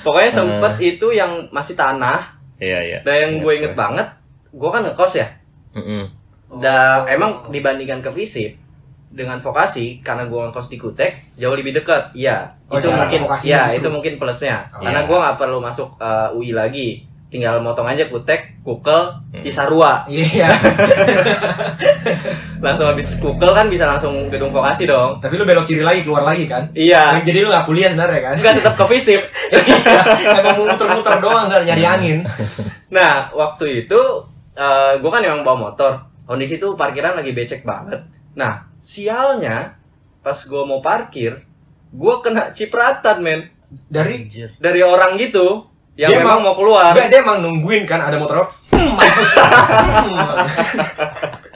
Pokoknya 0.00 0.32
sempet 0.32 0.72
itu 0.80 1.12
yang 1.12 1.44
masih 1.52 1.76
tanah. 1.76 2.40
Iya 2.56 2.80
iya. 2.80 2.98
Dan 3.04 3.14
yang 3.14 3.30
Ingat 3.36 3.42
gue 3.44 3.52
inget 3.60 3.74
banget, 3.76 4.08
gue 4.50 4.68
kan 4.68 4.82
ngekos 4.82 5.12
ya. 5.14 5.26
Mm-mm. 5.72 6.02
Dan 6.52 6.96
Oh. 7.00 7.04
emang 7.06 7.30
dibandingkan 7.48 8.00
ke 8.00 8.08
visip 8.10 8.56
dengan 9.08 9.36
vokasi 9.36 10.00
karena 10.00 10.24
gue 10.24 10.38
ngekos 10.40 10.66
di 10.66 10.76
Kutek 10.76 11.34
jauh 11.34 11.52
lebih 11.52 11.72
dekat. 11.72 12.12
Iya, 12.12 12.56
Oh, 12.66 12.76
itu 12.76 12.86
jarak 12.86 13.06
mungkin 13.06 13.18
ya 13.42 13.68
itu 13.68 13.86
mungkin 13.86 14.16
plusnya. 14.16 14.64
Oh. 14.70 14.80
Karena 14.80 15.00
Iya. 15.00 15.06
gue 15.06 15.16
nggak 15.16 15.36
perlu 15.36 15.56
masuk 15.58 15.88
eh, 15.96 16.28
UI 16.32 16.50
lagi. 16.50 17.02
Tinggal 17.26 17.58
motong 17.58 17.82
aja 17.86 18.06
Kutek, 18.06 18.58
Kukel, 18.60 19.10
Hmm. 19.30 19.38
Cisarua. 19.38 20.02
Iya 20.10 20.50
Langsung 22.58 22.86
habis 22.86 23.16
Kukel 23.16 23.48
kan 23.48 23.66
bisa 23.66 23.86
langsung 23.86 24.26
gedung 24.26 24.50
vokasi 24.50 24.84
dong. 24.84 25.16
Tapi 25.18 25.34
lu 25.34 25.42
belok 25.46 25.64
kiri 25.64 25.80
lagi 25.80 26.00
keluar 26.02 26.22
lagi 26.24 26.44
kan 26.44 26.66
Iya. 26.72 27.18
Jadi 27.22 27.38
lu 27.40 27.48
gak 27.48 27.64
kuliah 27.64 27.88
sebenarnya 27.88 28.20
kan 28.20 28.32
Enggak 28.34 28.52
tetap 28.58 28.72
ke 28.74 28.84
visip. 28.90 29.20
Iya 29.50 30.38
Emang 30.38 30.54
mau 30.56 30.64
muter-muter 30.68 31.14
doang 31.18 31.46
kan 31.46 31.60
nyari 31.62 31.82
angin 31.82 32.18
Nah, 32.90 33.30
waktu 33.30 33.86
itu 33.86 34.00
eh 34.52 34.92
gue 34.96 35.10
kan 35.10 35.20
emang 35.20 35.42
bawa 35.42 35.56
motor. 35.68 35.92
Kondisi 36.22 36.56
tuh 36.56 36.74
parkiran 36.74 37.14
lagi 37.14 37.30
becek 37.30 37.62
banget. 37.62 38.02
Nah, 38.32 38.62
sialnya 38.78 39.74
pas 40.20 40.36
gue 40.36 40.62
mau 40.62 40.78
parkir, 40.78 41.34
gue 41.88 42.14
kena 42.20 42.50
cipratan 42.50 43.18
men 43.18 43.40
Dari 43.86 44.20
Anjir. 44.20 44.50
dari 44.56 44.80
orang 44.80 45.14
gitu 45.14 45.66
yang 45.94 46.10
Dia 46.10 46.18
memang 46.18 46.38
emang- 46.38 46.44
mau 46.44 46.54
keluar. 46.56 46.90
Enggak 46.90 47.08
dia 47.08 47.20
emang 47.20 47.38
nungguin 47.40 47.84
kan 47.84 48.00
ada 48.00 48.16
motor 48.16 48.46
mampus 48.70 49.30
Hmm. 49.30 50.16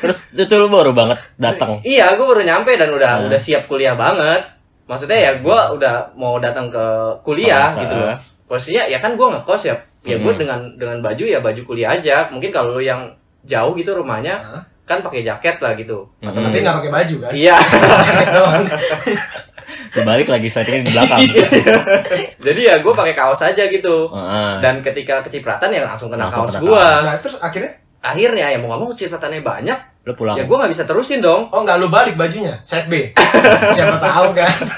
Terus 0.00 0.18
itu 0.32 0.54
lu 0.54 0.68
baru 0.68 0.92
banget 0.92 1.16
datang. 1.34 1.80
Iya, 1.80 2.12
gue 2.14 2.24
baru 2.24 2.42
nyampe 2.42 2.74
dan 2.74 2.90
udah 2.90 3.12
Hmm. 3.18 3.26
udah 3.26 3.40
siap 3.40 3.64
kuliah 3.64 3.94
banget. 3.94 4.44
Maksudnya 4.84 5.16
ya 5.18 5.30
gue 5.34 5.58
udah 5.72 6.12
mau 6.14 6.36
datang 6.36 6.68
ke 6.68 6.84
kuliah 7.22 7.64
Masa. 7.66 7.80
gitu 7.80 7.94
loh. 7.94 8.16
Posisinya 8.44 8.84
ya 8.84 8.98
kan 8.98 9.14
gue 9.14 9.24
ngekos 9.26 9.62
ya. 9.64 9.76
Ya 10.04 10.16
gue 10.16 10.28
Hmm. 10.28 10.38
dengan 10.38 10.60
dengan 10.74 10.98
baju 11.00 11.24
ya 11.24 11.40
baju 11.40 11.60
kuliah 11.62 11.90
aja. 11.92 12.28
Mungkin 12.28 12.48
kalau 12.48 12.72
lu 12.72 12.80
yang 12.80 13.08
jauh 13.42 13.72
gitu 13.72 13.92
rumahnya 13.94 14.36
Hah? 14.36 14.62
kan 14.84 15.00
pakai 15.00 15.20
jaket 15.20 15.56
lah 15.58 15.72
gitu. 15.72 16.04
Atau 16.18 16.38
Hmm. 16.38 16.46
Tapi 16.46 16.60
gak 16.60 16.76
pakai 16.78 16.92
baju 16.92 17.14
kan 17.20 17.30
Iya. 17.32 17.56
Dibalik 19.90 20.28
lagi 20.28 20.44
settingnya 20.46 20.82
di 20.82 20.90
belakang. 20.92 21.18
Jadi 22.36 22.60
ya 22.62 22.74
gue 22.78 22.92
pakai 22.92 23.14
kaos 23.14 23.40
aja 23.40 23.64
gitu. 23.64 24.10
Heeh. 24.10 24.52
Dan 24.60 24.80
ketika 24.80 25.22
kecipratan 25.22 25.70
ya 25.70 25.82
langsung 25.82 26.08
kena 26.08 26.28
Langsung 26.28 26.44
kaos 26.46 26.60
gua. 26.60 27.00
Nah 27.00 27.16
terus 27.16 27.38
akhirnya 27.38 27.72
Akhirnya 27.98 28.44
ya 28.46 28.60
mau 28.60 28.68
ngomong 28.70 28.92
cipratannya 28.92 29.40
banyak, 29.40 30.04
Lu 30.04 30.12
pulang. 30.12 30.36
ya 30.36 30.44
gue 30.44 30.52
nggak 30.52 30.68
bisa 30.68 30.84
terusin 30.84 31.24
dong 31.24 31.48
Oh 31.48 31.64
nggak 31.64 31.80
lu 31.80 31.88
balik 31.88 32.20
bajunya, 32.20 32.60
set 32.60 32.84
B. 32.84 33.08
Siapa 33.72 33.96
tahu 33.96 34.36
kan? 34.36 34.52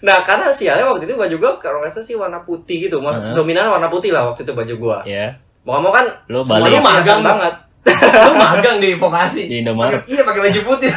nah 0.00 0.22
karena 0.22 0.48
sialnya 0.48 0.84
waktu 0.84 1.04
itu 1.04 1.14
baju 1.14 1.36
gue 1.36 1.52
kalau 1.58 1.78
nggak 1.78 1.90
salah 1.90 2.04
sih 2.04 2.14
warna 2.14 2.38
putih 2.40 2.86
gitu 2.86 2.98
mas 2.98 3.14
Heeh. 3.14 3.32
dominan 3.32 3.66
warna 3.68 3.86
putih 3.86 4.10
lah 4.10 4.26
waktu 4.26 4.42
itu 4.42 4.52
baju 4.52 4.74
gue 4.74 4.98
Ya. 5.06 5.34
mau 5.62 5.74
nggak 5.74 5.82
mau 5.82 5.92
kan 5.92 6.06
Lu 6.26 6.40
balik. 6.42 6.70
kelihatan 6.72 6.86
Magang. 6.86 7.20
banget 7.20 7.54
lu 7.88 8.32
magang 8.36 8.76
di 8.78 8.92
vokasi. 8.92 9.48
Di 9.48 9.56
Indomaret. 9.58 10.04
Iya 10.04 10.20
pakai 10.20 10.44
baju 10.44 10.60
putih. 10.62 10.92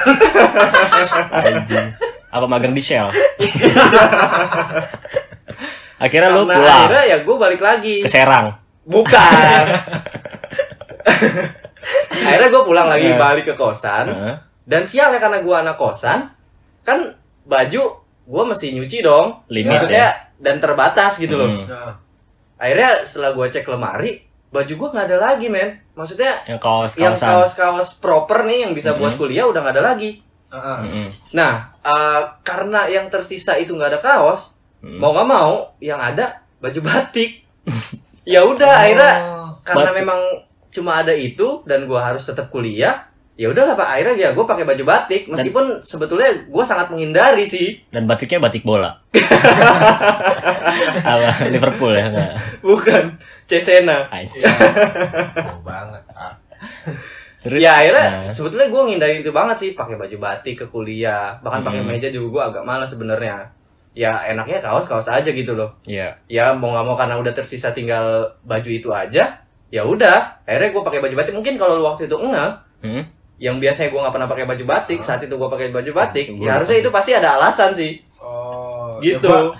Anjing. 1.31 1.88
Apa 2.27 2.43
magang 2.46 2.74
di 2.74 2.84
Shell? 2.84 3.08
Akhirnya 5.98 6.29
lu 6.31 6.43
Karena 6.43 6.58
pulang 6.58 6.79
akhirnya 6.84 7.03
ya 7.05 7.17
gue 7.22 7.36
balik 7.38 7.62
lagi 7.62 7.96
ke 8.01 8.10
Serang. 8.10 8.58
bukan 8.81 9.63
akhirnya 12.22 12.50
gue 12.50 12.63
pulang 12.65 12.88
lagi 12.88 13.08
Iya. 13.08 13.17
balik 13.20 13.46
ke 13.46 13.53
kosan 13.53 14.10
Heeh. 14.10 14.36
dan 14.65 14.84
sialnya 14.84 15.17
karena 15.17 15.39
gue 15.39 15.55
anak 15.55 15.77
kosan 15.77 16.34
kan 16.81 16.98
baju 17.43 18.00
gue 18.32 18.44
mesti 18.46 18.72
nyuci 18.72 18.98
dong 19.00 19.44
Limit 19.48 19.76
maksudnya 19.76 20.08
ya. 20.08 20.40
dan 20.40 20.56
terbatas 20.58 21.18
gitu 21.18 21.36
loh 21.36 21.50
Hmm. 21.50 21.68
Nah, 21.68 21.92
akhirnya 22.58 23.04
setelah 23.04 23.32
gue 23.34 23.46
cek 23.50 23.68
lemari 23.68 24.12
baju 24.48 24.74
gue 24.74 24.90
nggak 24.90 25.06
ada 25.06 25.18
lagi 25.20 25.48
men 25.48 25.70
maksudnya 25.92 26.40
Yang 26.46 26.60
kaos 26.60 26.92
yang 26.96 27.12
kaosan. 27.12 27.28
kaos-kaos 27.30 27.90
proper 27.98 28.44
nih 28.44 28.64
yang 28.64 28.72
bisa 28.72 28.94
buat 28.94 29.14
Mhm. 29.14 29.20
kuliah 29.20 29.46
udah 29.46 29.60
nggak 29.60 29.76
ada 29.76 29.86
lagi 29.86 30.12
heeh. 30.48 30.78
Mm-mm. 30.82 31.08
nah 31.32 31.54
eh, 31.78 32.22
karena 32.42 32.88
yang 32.88 33.08
tersisa 33.08 33.56
itu 33.56 33.72
nggak 33.72 33.92
ada 33.92 34.02
kaos 34.02 34.56
Mm. 34.80 34.98
mau 34.98 35.12
nggak 35.12 35.30
mau 35.30 35.54
yang 35.80 35.98
ada 35.98 36.40
baju 36.58 36.80
batik 36.82 37.44
ya 38.26 38.42
udah 38.42 38.72
akhirnya 38.80 39.14
Oh. 39.22 39.50
karena 39.62 39.90
Batik. 39.90 40.00
memang 40.00 40.20
cuma 40.70 40.92
ada 40.98 41.12
itu 41.12 41.62
dan 41.64 41.84
gua 41.84 42.02
harus 42.04 42.24
tetap 42.24 42.48
kuliah 42.48 43.11
ya 43.36 43.48
udahlah 43.50 43.74
pak. 43.74 43.88
Akhirnya 43.88 44.16
ya 44.18 44.30
gue 44.32 44.46
pakai 44.46 44.64
baju 44.64 44.84
batik. 44.84 45.28
Meskipun 45.28 45.82
sebetulnya 45.82 46.30
gue 46.46 46.64
sangat 46.64 46.92
menghindari 46.92 47.46
sih. 47.46 47.80
Dan 47.90 48.06
batiknya 48.06 48.40
batik 48.40 48.62
bola. 48.62 48.98
Apa 51.04 51.50
Liverpool 51.50 51.94
ya 51.96 52.08
enggak? 52.12 52.34
bukan. 52.62 53.04
Cesena. 53.48 54.08
Jauh 54.08 55.62
banget. 55.64 56.04
Ah. 56.16 56.36
Terus? 57.42 57.58
Ya 57.58 57.74
akhirnya 57.74 58.06
nah, 58.22 58.30
sebetulnya 58.30 58.70
gue 58.70 58.82
nghindarin 58.86 59.20
itu 59.26 59.34
banget 59.34 59.58
sih. 59.58 59.70
Pakai 59.74 59.98
baju 59.98 60.18
batik 60.22 60.56
ke 60.62 60.66
kuliah. 60.70 61.42
Bahkan 61.42 61.66
pakai 61.66 61.82
Mm. 61.82 61.88
meja 61.90 62.08
juga 62.14 62.28
gue 62.30 62.44
agak 62.54 62.64
malas 62.64 62.94
sebenarnya. 62.94 63.50
Ya 63.92 64.14
enaknya 64.30 64.62
kaos 64.62 64.86
kaos 64.88 65.10
aja 65.10 65.26
gitu 65.28 65.52
loh. 65.52 65.74
Ya 65.84 66.16
ya 66.30 66.54
mau 66.54 66.72
nggak 66.72 66.86
mau 66.86 66.96
karena 66.96 67.18
udah 67.20 67.34
tersisa 67.34 67.74
tinggal 67.74 68.24
baju 68.46 68.70
itu 68.70 68.88
aja 68.94 69.42
ya 69.68 69.82
udah. 69.84 70.46
Akhirnya 70.46 70.70
gue 70.70 70.84
pakai 70.86 71.00
baju 71.02 71.16
batik. 71.18 71.34
Mungkin 71.34 71.58
kalau 71.58 71.82
waktu 71.82 72.06
itu 72.06 72.16
enggak. 72.16 72.62
Hmm? 72.86 73.04
Yang 73.42 73.58
biasanya 73.58 73.90
gue 73.90 74.00
nggak 74.00 74.14
pernah 74.14 74.30
pakai 74.30 74.46
baju 74.46 74.64
batik 74.68 75.00
saat 75.02 75.20
itu 75.20 75.34
gue 75.34 75.50
pakai 75.50 75.68
baju 75.70 75.92
batik 75.92 76.28
ya 76.38 76.52
harusnya 76.54 76.78
itu 76.78 76.90
pasti 76.90 77.12
ada 77.12 77.36
alasan 77.36 77.74
sih 77.74 77.98
Oh, 78.22 79.02
ya 79.02 79.18
gitu 79.18 79.26
gua 79.26 79.58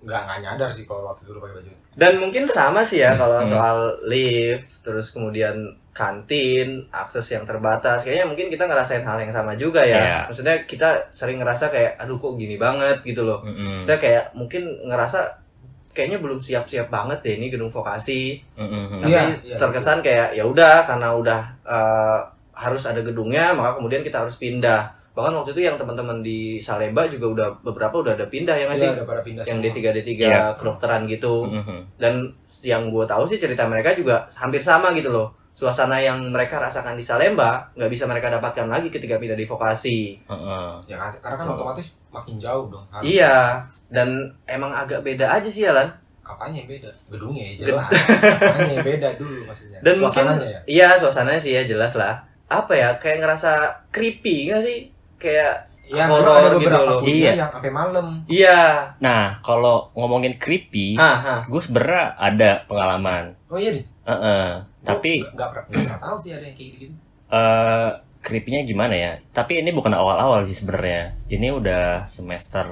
nggak 0.00 0.20
nggak 0.22 0.38
nyadar 0.40 0.70
sih 0.70 0.84
kalau 0.84 1.02
waktu 1.04 1.22
itu 1.22 1.30
lu 1.30 1.40
pakai 1.40 1.58
baju. 1.58 1.70
dan 1.92 2.12
mungkin 2.16 2.46
sama 2.46 2.80
sih 2.80 3.00
ya 3.00 3.10
kalau 3.12 3.40
Hmm. 3.40 3.48
soal 3.48 3.78
lift 4.04 4.62
terus 4.80 5.10
kemudian 5.10 5.56
kantin 5.90 6.68
akses 6.88 7.26
yang 7.28 7.42
terbatas 7.42 8.00
kayaknya 8.00 8.24
mungkin 8.24 8.46
kita 8.46 8.64
ngerasain 8.64 9.02
hal 9.02 9.18
yang 9.18 9.32
sama 9.32 9.52
juga 9.54 9.80
ya 9.80 9.96
Iya. 9.96 10.18
maksudnya 10.24 10.56
kita 10.62 10.88
sering 11.10 11.40
ngerasa 11.40 11.66
kayak 11.66 11.98
aduh 11.98 12.14
kok 12.14 12.36
gini 12.36 12.54
banget 12.56 13.02
gitu 13.02 13.22
loh 13.22 13.42
Mm-mm. 13.42 13.80
maksudnya 13.80 13.98
kayak 13.98 14.24
mungkin 14.32 14.62
ngerasa 14.84 15.42
kayaknya 15.90 16.20
belum 16.20 16.38
siap-siap 16.38 16.86
banget 16.86 17.18
deh 17.20 17.34
ini 17.34 17.48
gedung 17.48 17.72
vokasi 17.72 18.38
Mm-mm. 18.54 19.00
tapi 19.00 19.10
Iya, 19.10 19.22
iya, 19.40 19.56
terkesan 19.56 19.98
kayak 20.00 20.28
ya 20.32 20.44
udah 20.44 20.84
karena 20.84 21.08
udah 21.10 21.40
eh, 21.64 22.20
harus 22.56 22.82
ada 22.82 22.98
gedungnya 22.98 23.52
maka 23.52 23.76
kemudian 23.76 24.00
kita 24.00 24.18
harus 24.18 24.34
pindah 24.34 24.88
bahkan 25.12 25.32
waktu 25.32 25.52
itu 25.52 25.62
yang 25.62 25.76
teman-teman 25.76 26.20
di 26.20 26.56
Salemba 26.58 27.04
juga 27.04 27.26
udah 27.26 27.48
beberapa 27.62 27.96
udah 27.98 28.12
ada 28.12 28.26
pindah 28.26 28.52
ya 28.52 28.64
nggak 28.64 28.76
sih 28.76 28.84
Iya, 28.86 28.94
udah 28.94 29.06
pada 29.06 29.20
pindah 29.20 29.42
yang 29.42 29.60
semua. 29.60 29.72
D3 29.72 29.80
D3 29.94 30.10
Iya. 30.18 30.44
kedokteran 30.54 31.02
gitu 31.04 31.34
Mm-mm. 31.46 31.80
dan 31.96 32.14
yang 32.62 32.88
gue 32.88 33.00
tahu 33.02 33.24
sih 33.24 33.36
cerita 33.36 33.64
mereka 33.64 33.92
juga 33.92 34.24
hampir 34.30 34.58
sama 34.58 34.92
gitu 34.92 35.08
loh 35.08 35.32
suasana 35.52 35.96
yang 35.96 36.20
mereka 36.28 36.56
rasakan 36.58 36.92
di 36.92 37.02
Salemba 37.02 37.64
nggak 37.72 37.88
bisa 37.88 38.04
mereka 38.04 38.28
dapatkan 38.30 38.66
lagi 38.66 38.88
ketika 38.88 39.16
pindah 39.16 39.32
di 39.32 39.44
vokasi 39.44 40.20
Heeh. 40.22 40.68
Ya 40.86 40.96
kan- 40.98 41.16
karena 41.18 41.36
kan 41.38 41.46
otomatis 41.50 41.96
makin 42.06 42.36
jauh 42.36 42.68
dong. 42.68 42.84
Harus. 42.86 43.04
iya 43.06 43.56
dan 43.88 44.08
emang 44.44 44.68
agak 44.70 45.00
beda 45.00 45.28
aja 45.30 45.48
sih 45.48 45.64
Alan 45.64 45.88
Apanya 46.20 46.58
yang 46.58 46.68
beda? 46.68 46.90
Gedungnya 47.06 47.44
ya 47.46 47.64
jelas. 47.64 47.86
Apanya 47.86 48.72
yang 48.74 48.84
beda 48.84 49.08
dulu 49.14 49.46
maksudnya. 49.46 49.78
dan 49.78 49.94
mungkin 49.94 50.12
Suasananya 50.12 50.48
ya. 50.50 50.60
iya 50.66 50.88
suasananya 50.92 51.38
sih 51.38 51.52
ya 51.54 51.62
jelas 51.64 51.94
lah 51.94 52.20
apa 52.46 52.72
ya 52.72 52.88
kayak 52.96 53.18
ngerasa 53.20 53.52
creepy 53.90 54.50
nggak 54.50 54.62
sih 54.62 54.78
kayak 55.18 55.66
Ya, 55.86 56.10
horor 56.10 56.34
ada 56.34 56.58
gitu 56.58 56.66
beberapa 56.66 56.98
loh. 56.98 57.06
Iya. 57.06 57.38
yang 57.38 57.46
sampai 57.54 57.70
malam. 57.70 58.06
iya 58.26 58.90
Nah, 58.98 59.38
kalau 59.38 59.86
ngomongin 59.94 60.34
creepy, 60.34 60.98
ah 60.98 61.14
ah. 61.22 61.40
gue 61.46 61.62
sebenernya 61.62 62.10
ada 62.18 62.66
pengalaman. 62.66 63.38
Oh 63.46 63.54
iya 63.54 63.70
nih. 63.70 63.86
Heeh. 64.02 64.46
Tapi 64.82 65.22
Gua 65.22 65.30
nggak 65.38 65.48
pernah 65.54 65.64
nggak 65.70 65.86
pernah 65.86 65.98
tahu 66.02 66.16
sih 66.18 66.30
ada 66.34 66.42
yang 66.42 66.58
kayak 66.58 66.68
gitu-gitu. 66.74 66.94
eh 67.30 67.90
creepy-nya 68.18 68.66
gimana 68.66 68.94
ya? 68.98 69.12
Tapi 69.30 69.62
ini 69.62 69.70
bukan 69.70 69.94
awal-awal 69.94 70.42
sih 70.42 70.58
sebenarnya. 70.58 71.14
Ini 71.30 71.54
udah 71.54 72.10
semester 72.10 72.66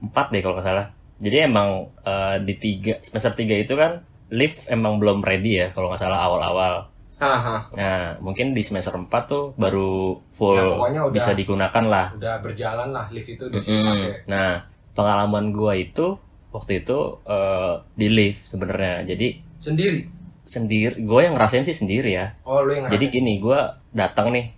4 0.00 0.32
deh 0.32 0.40
kalau 0.40 0.56
nggak 0.56 0.64
salah. 0.64 0.86
Jadi 1.20 1.36
emang 1.44 1.92
eh, 2.00 2.36
di 2.40 2.54
tiga 2.56 2.96
semester 3.04 3.36
3 3.36 3.60
itu 3.60 3.76
kan 3.76 4.00
lift 4.32 4.64
emang 4.72 4.96
belum 4.96 5.20
ready 5.20 5.60
ya 5.60 5.66
kalau 5.76 5.92
nggak 5.92 6.00
salah 6.00 6.24
awal-awal. 6.24 6.88
Ah, 7.20 7.36
ah. 7.36 7.60
Nah, 7.76 8.04
mungkin 8.18 8.50
di 8.50 8.64
semester 8.64 8.96
4 8.96 9.28
tuh 9.28 9.44
baru 9.54 10.16
full 10.32 10.56
Ya, 10.56 10.64
udah- 10.64 11.12
bisa 11.12 11.30
digunakan 11.32 11.84
lah. 11.84 12.16
Udah 12.16 12.40
berjalan 12.40 12.90
lah 12.90 13.06
lift 13.12 13.28
itu 13.28 13.44
udah 13.44 13.60
Mm-mm. 13.60 13.76
dipakai. 13.76 14.24
Nah, 14.26 14.64
pengalaman 14.90 15.52
gua 15.52 15.76
itu 15.76 16.16
waktu 16.48 16.80
itu 16.80 16.98
eh, 17.22 17.74
di 17.94 18.08
lift 18.08 18.48
sebenarnya. 18.48 19.04
Jadi 19.04 19.36
Sendiri. 19.60 20.08
sendiri, 20.42 20.96
gue 20.98 21.20
yang 21.20 21.36
ngerasain 21.36 21.62
sih 21.62 21.76
sendiri 21.76 22.10
ya. 22.10 22.34
Oh 22.42 22.58
lu 22.58 22.72
yang 22.72 22.88
Jadi 22.88 23.06
gini, 23.12 23.38
gue 23.38 23.60
datang 23.92 24.32
nih, 24.32 24.50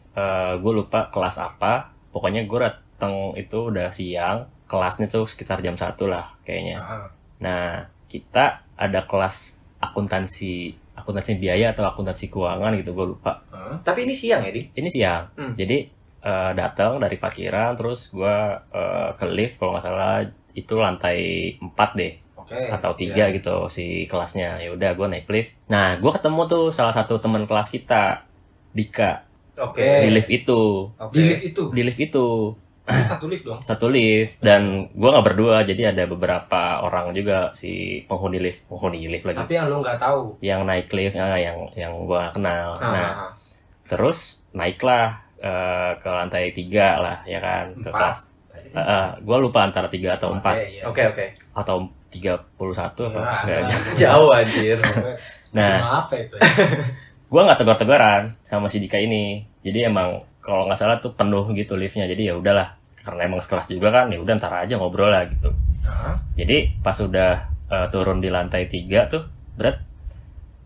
gue 0.57 0.73
lupa 0.73 1.11
kelas 1.11 1.37
apa. 1.37 1.91
Pokoknya 2.09 2.47
gue 2.47 2.59
datang 2.63 3.35
itu 3.35 3.69
udah 3.69 3.91
siang, 3.91 4.47
kelasnya 4.65 5.05
tuh 5.07 5.27
sekitar 5.27 5.61
jam 5.61 5.75
satu 5.75 6.07
lah 6.07 6.33
kayaknya. 6.43 6.79
Ah, 6.79 7.07
Nah, 7.43 7.69
kita 8.07 8.63
ada 8.73 9.05
kelas 9.05 9.59
akuntansi, 9.83 10.79
akuntansi 11.03 11.37
biaya 11.37 11.71
atau 11.71 11.83
akuntansi 11.83 12.27
keuangan 12.29 12.73
gitu, 12.75 12.93
gue 12.93 13.07
lupa. 13.09 13.43
ah. 13.49 13.75
tapi 13.81 14.03
ini 14.03 14.15
siang 14.15 14.41
ya 14.41 14.49
di 14.49 14.63
Ini 14.71 14.89
siang, 14.89 15.23
Hmm. 15.35 15.53
jadi 15.53 15.91
eh, 16.21 16.53
datang 16.53 16.97
dari 16.97 17.17
parkiran, 17.17 17.75
terus 17.75 18.09
gue 18.09 18.37
eh, 18.71 19.11
ke 19.13 19.27
lift 19.29 19.57
kalau 19.57 19.73
nggak 19.73 19.85
salah 19.85 20.23
itu 20.53 20.75
lantai 20.77 21.19
4 21.57 21.75
deh 21.95 22.13
Oke. 22.37 22.59
atau 22.69 22.93
tiga 22.93 23.31
gitu 23.31 23.67
si 23.67 24.05
kelasnya 24.05 24.59
ya 24.59 24.71
udah 24.71 24.93
gue 24.93 25.07
naik 25.09 25.27
lift 25.27 25.57
nah 25.67 25.95
gue 25.95 26.13
ketemu 26.13 26.41
tuh 26.45 26.65
salah 26.69 26.91
satu 26.91 27.17
teman 27.17 27.43
kelas 27.43 27.67
kita 27.69 28.29
Dika 28.71 29.25
oke 29.55 29.79
Eh. 29.79 30.05
di 30.05 30.11
lift 30.11 30.29
itu 30.29 30.61
oke 30.93 31.11
Di 31.11 31.23
lift 31.25 31.45
itu. 31.47 31.63
di 31.71 31.83
lift 31.83 31.97
itu 31.99 32.27
Satu 32.83 33.31
lift 33.31 33.45
dong. 33.45 33.61
satu 33.63 33.87
lift 33.87 34.39
dan 34.39 34.63
gue 34.89 35.07
nggak 35.07 35.23
berdua 35.25 35.63
jadi 35.63 35.95
ada 35.95 36.03
beberapa 36.05 36.83
orang 36.83 37.13
juga 37.13 37.53
si 37.53 38.03
penghuni 38.05 38.39
lift 38.39 38.67
penghuni 38.67 39.07
lift 39.07 39.23
lagi 39.23 39.39
Tapi 39.39 39.55
yang 39.55 39.67
lu 39.67 39.79
nggak 39.79 39.97
tahu. 39.97 40.35
yang 40.41 40.63
naik 40.63 40.91
lift 40.91 41.15
nah, 41.15 41.35
yang 41.35 41.55
yang 41.73 41.95
gue 41.95 42.23
kenal 42.31 42.75
Ah, 42.75 42.91
nah 42.91 42.99
ah, 42.99 43.21
ah. 43.21 43.31
terus 43.87 44.43
naiklah 44.51 45.15
eh, 45.37 45.93
ke 45.95 46.09
lantai 46.09 46.51
tiga 46.51 46.99
lah 46.99 47.17
ya 47.23 47.39
kan 47.39 47.71
ke 47.73 47.87
Empat. 47.87 47.95
kelas 47.95 48.19
gue 49.21 49.37
lupa 49.39 49.63
antara 49.63 49.87
tiga 49.87 50.17
atau 50.17 50.33
empat 50.33 50.57
Oke, 50.57 50.67
iya. 50.73 50.83
oke 50.85 51.03
oke 51.09 51.27
atau 51.55 51.77
tiga 52.09 52.35
puluh 52.53 52.73
satu 52.73 53.09
apa 53.09 53.21
Ya, 53.45 53.57
enggak. 53.61 53.81
jauh 54.01 54.31
anjir 54.31 54.79
nah 55.53 56.03
apa 56.03 56.15
itu? 56.17 56.35
gue 57.33 57.41
nggak 57.41 57.65
tegur-teguran 57.65 58.37
sama 58.45 58.69
si 58.69 58.77
Dika 58.77 59.01
ini. 59.01 59.41
Jadi 59.65 59.89
emang 59.89 60.21
kalau 60.45 60.69
nggak 60.69 60.77
salah 60.77 61.01
tuh 61.01 61.17
penuh 61.17 61.49
gitu 61.57 61.81
liftnya. 61.81 62.05
Jadi 62.05 62.29
ya 62.29 62.37
udahlah 62.37 62.77
karena 63.01 63.25
emang 63.25 63.41
sekelas 63.41 63.67
juga 63.67 63.89
kan 63.89 64.13
ya 64.13 64.21
udah 64.21 64.37
ntar 64.37 64.53
aja 64.53 64.77
ngobrol 64.77 65.09
lah 65.09 65.25
gitu. 65.27 65.49
Ah, 65.89 66.21
jadi 66.37 66.77
pas 66.85 66.95
udah 67.01 67.49
eh, 67.73 67.87
turun 67.89 68.21
di 68.21 68.29
lantai 68.29 68.69
tiga 68.69 69.09
tuh 69.09 69.25
berat 69.57 69.81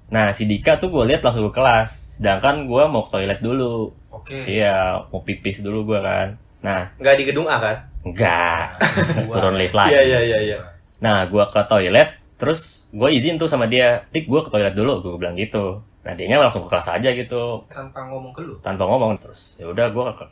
nah 0.07 0.31
si 0.31 0.47
Dika 0.47 0.79
tuh 0.79 0.91
gue 0.91 1.07
lihat 1.07 1.23
langsung 1.23 1.47
ke 1.49 1.55
kelas. 1.55 2.19
Sedangkan 2.19 2.67
gue 2.67 2.83
mau 2.91 3.07
ke 3.07 3.15
toilet 3.15 3.39
dulu. 3.39 3.95
Oke. 4.11 4.43
iya 4.49 5.07
mau 5.13 5.23
pipis 5.23 5.63
dulu 5.63 5.95
gue 5.95 6.01
kan. 6.03 6.35
Nah. 6.67 6.91
Nggak 6.99 7.15
di 7.15 7.25
gedung 7.31 7.47
A 7.47 7.63
kan? 7.63 7.77
Enggak 8.03 8.79
Gua- 9.27 9.35
turun 9.39 9.55
lift 9.55 9.75
lagi. 9.75 9.95
Iya 9.95 10.03
iya 10.03 10.21
iya 10.23 10.39
iya. 10.43 10.59
Nah, 10.97 11.29
gua 11.29 11.45
ke 11.51 11.61
toilet, 11.69 12.17
terus 12.41 12.89
gue 12.89 13.11
izin 13.13 13.37
tuh 13.37 13.45
sama 13.45 13.69
dia, 13.69 14.09
Dik, 14.15 14.25
gua 14.27 14.41
ke 14.41 14.49
toilet 14.49 14.73
dulu, 14.73 15.05
gue 15.05 15.13
bilang 15.21 15.37
gitu. 15.37 15.85
Nah, 16.07 16.15
dianya 16.15 16.39
langsung 16.39 16.63
ke 16.65 16.71
kelas 16.71 16.87
aja 16.95 17.11
gitu, 17.11 17.67
Tanpa 17.67 18.07
ngomong 18.07 18.31
ke 18.31 18.41
lu. 18.47 18.55
tanpa 18.63 18.87
ngomong 18.87 19.19
terus. 19.19 19.59
Ya 19.59 19.67
udah 19.67 19.91
gua 19.91 20.15
ke, 20.15 20.25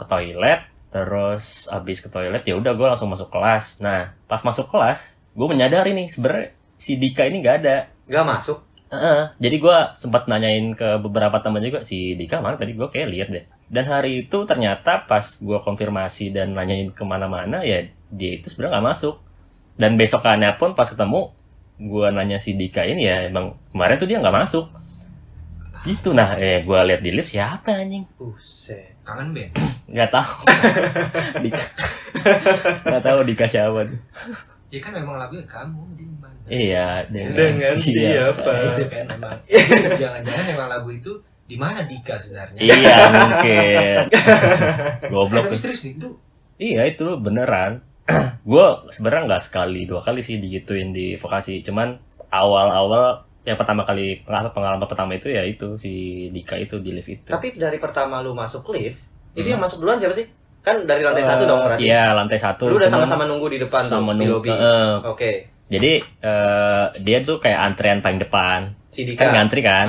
ke 0.00 0.04
toilet, 0.08 0.60
terus 0.88 1.68
abis 1.68 2.00
ke 2.00 2.08
toilet 2.08 2.40
ya 2.40 2.56
udah 2.56 2.72
gua 2.72 2.96
langsung 2.96 3.12
masuk 3.12 3.28
kelas. 3.28 3.84
Nah, 3.84 4.16
pas 4.24 4.40
masuk 4.40 4.64
kelas, 4.72 5.20
gue 5.36 5.44
menyadari 5.44 5.92
nih 5.92 6.08
sebenarnya 6.08 6.56
si 6.80 6.96
Dika 6.96 7.28
ini 7.28 7.44
nggak 7.44 7.56
ada. 7.60 7.76
nggak 8.04 8.24
masuk 8.24 8.58
Heeh, 8.88 9.22
jadi 9.42 9.56
gua 9.58 9.78
sempat 9.98 10.30
nanyain 10.30 10.70
ke 10.72 11.02
beberapa 11.02 11.42
teman 11.42 11.58
juga 11.60 11.82
si 11.82 12.14
Dika 12.14 12.38
mana 12.38 12.54
tadi 12.54 12.72
gua 12.78 12.86
kayak 12.88 13.08
lihat 13.10 13.28
deh. 13.28 13.44
Dan 13.66 13.90
hari 13.90 14.24
itu 14.24 14.46
ternyata 14.46 15.02
pas 15.02 15.24
gua 15.42 15.58
konfirmasi 15.58 16.30
dan 16.30 16.54
nanyain 16.54 16.94
ke 16.94 17.02
mana-mana 17.02 17.60
ya 17.66 17.82
dia 18.08 18.38
itu 18.38 18.48
sebenarnya 18.48 18.78
nggak 18.78 18.86
masuk. 18.94 19.14
Dan 19.74 19.98
besokannya 19.98 20.54
pun 20.56 20.78
pas 20.78 20.86
ketemu 20.86 21.28
gua 21.82 22.14
nanya 22.14 22.38
si 22.38 22.54
Dika 22.54 22.86
ini 22.86 23.02
ya 23.04 23.26
emang 23.26 23.58
kemarin 23.74 23.98
tuh 23.98 24.06
dia 24.06 24.22
nggak 24.22 24.36
masuk. 24.46 24.64
Itu 25.84 26.16
nah 26.16 26.32
eh 26.40 26.64
gua 26.64 26.80
lihat 26.88 27.04
di 27.04 27.12
lift 27.12 27.28
siapa 27.36 27.84
anjing? 27.84 28.08
Buset. 28.16 28.96
Kangen 29.04 29.36
band. 29.36 29.52
Nggak 29.84 30.08
tahu. 30.08 30.32
Dika. 31.44 31.62
Nggak 32.88 33.02
tahu 33.04 33.18
Dika 33.28 33.44
siapa 33.44 33.84
tuh. 33.84 34.00
Ya 34.72 34.80
kan 34.80 34.96
memang 34.96 35.20
lagunya 35.20 35.44
kamu 35.44 35.82
di 35.92 36.06
mana. 36.16 36.40
Iya, 36.48 36.88
dengan, 37.12 37.36
Dengan 37.36 37.76
siapa? 37.78 38.52
itu 38.74 38.84
kan 38.88 39.04
memang 39.12 39.36
jangan-jangan 40.00 40.44
memang 40.50 40.68
lagu 40.72 40.88
itu 40.88 41.12
di 41.44 41.56
mana 41.60 41.84
Dika 41.84 42.16
sebenarnya. 42.16 42.58
Iya 42.64 42.96
mungkin. 43.12 44.00
Goblok. 45.12 45.44
Tapi 45.52 45.56
serius 45.60 45.84
nih 45.84 46.00
itu 46.00 46.08
Iya 46.56 46.82
itu 46.88 47.06
beneran. 47.20 47.84
gue 48.48 48.66
sebenarnya 48.88 49.36
nggak 49.36 49.44
sekali 49.44 49.84
dua 49.84 50.00
kali 50.00 50.24
sih 50.24 50.40
digituin 50.40 50.96
di 50.96 51.20
vokasi. 51.20 51.60
Cuman 51.60 52.00
awal-awal 52.32 53.28
yang 53.44 53.54
pertama 53.54 53.84
kali 53.84 54.20
pengalaman, 54.20 54.50
pengalaman 54.50 54.84
pertama 54.84 55.12
itu 55.12 55.28
ya 55.28 55.40
itu 55.40 55.76
si 55.76 55.92
Dika 56.28 56.56
itu 56.56 56.76
di 56.78 56.90
lift 56.90 57.06
itu. 57.06 57.28
Tapi 57.28 57.52
dari 57.52 57.76
pertama 57.76 58.18
lu 58.18 58.32
masuk 58.32 58.64
lift, 58.70 59.04
itu 59.32 59.44
Hmm. 59.44 59.52
yang 59.52 59.60
masuk 59.60 59.78
duluan 59.78 59.96
siapa 59.96 60.12
sih? 60.12 60.24
Kan 60.58 60.82
dari 60.82 61.00
lantai 61.00 61.20
satu 61.20 61.44
Eh, 61.44 61.46
dong 61.46 61.60
berarti. 61.60 61.82
Iya 61.82 62.04
lantai 62.10 62.38
satu. 62.38 62.64
Lu 62.66 62.76
udah 62.76 62.88
sama-sama 62.88 63.24
nunggu 63.24 63.46
di 63.48 63.58
depan 63.60 63.84
sama 63.84 64.10
tuh, 64.10 64.18
di 64.18 64.26
lobby. 64.26 64.48
eh, 64.48 64.94
Oke. 65.04 65.30
jadi 65.66 65.92
eh, 66.00 66.84
dia 66.98 67.18
tuh 67.20 67.36
kayak 67.36 67.60
antrean 67.62 68.00
paling 68.00 68.16
depan. 68.16 68.72
Si 68.88 69.04
Dika. 69.04 69.22
Kan 69.22 69.36
ngantri 69.36 69.60
kan. 69.60 69.86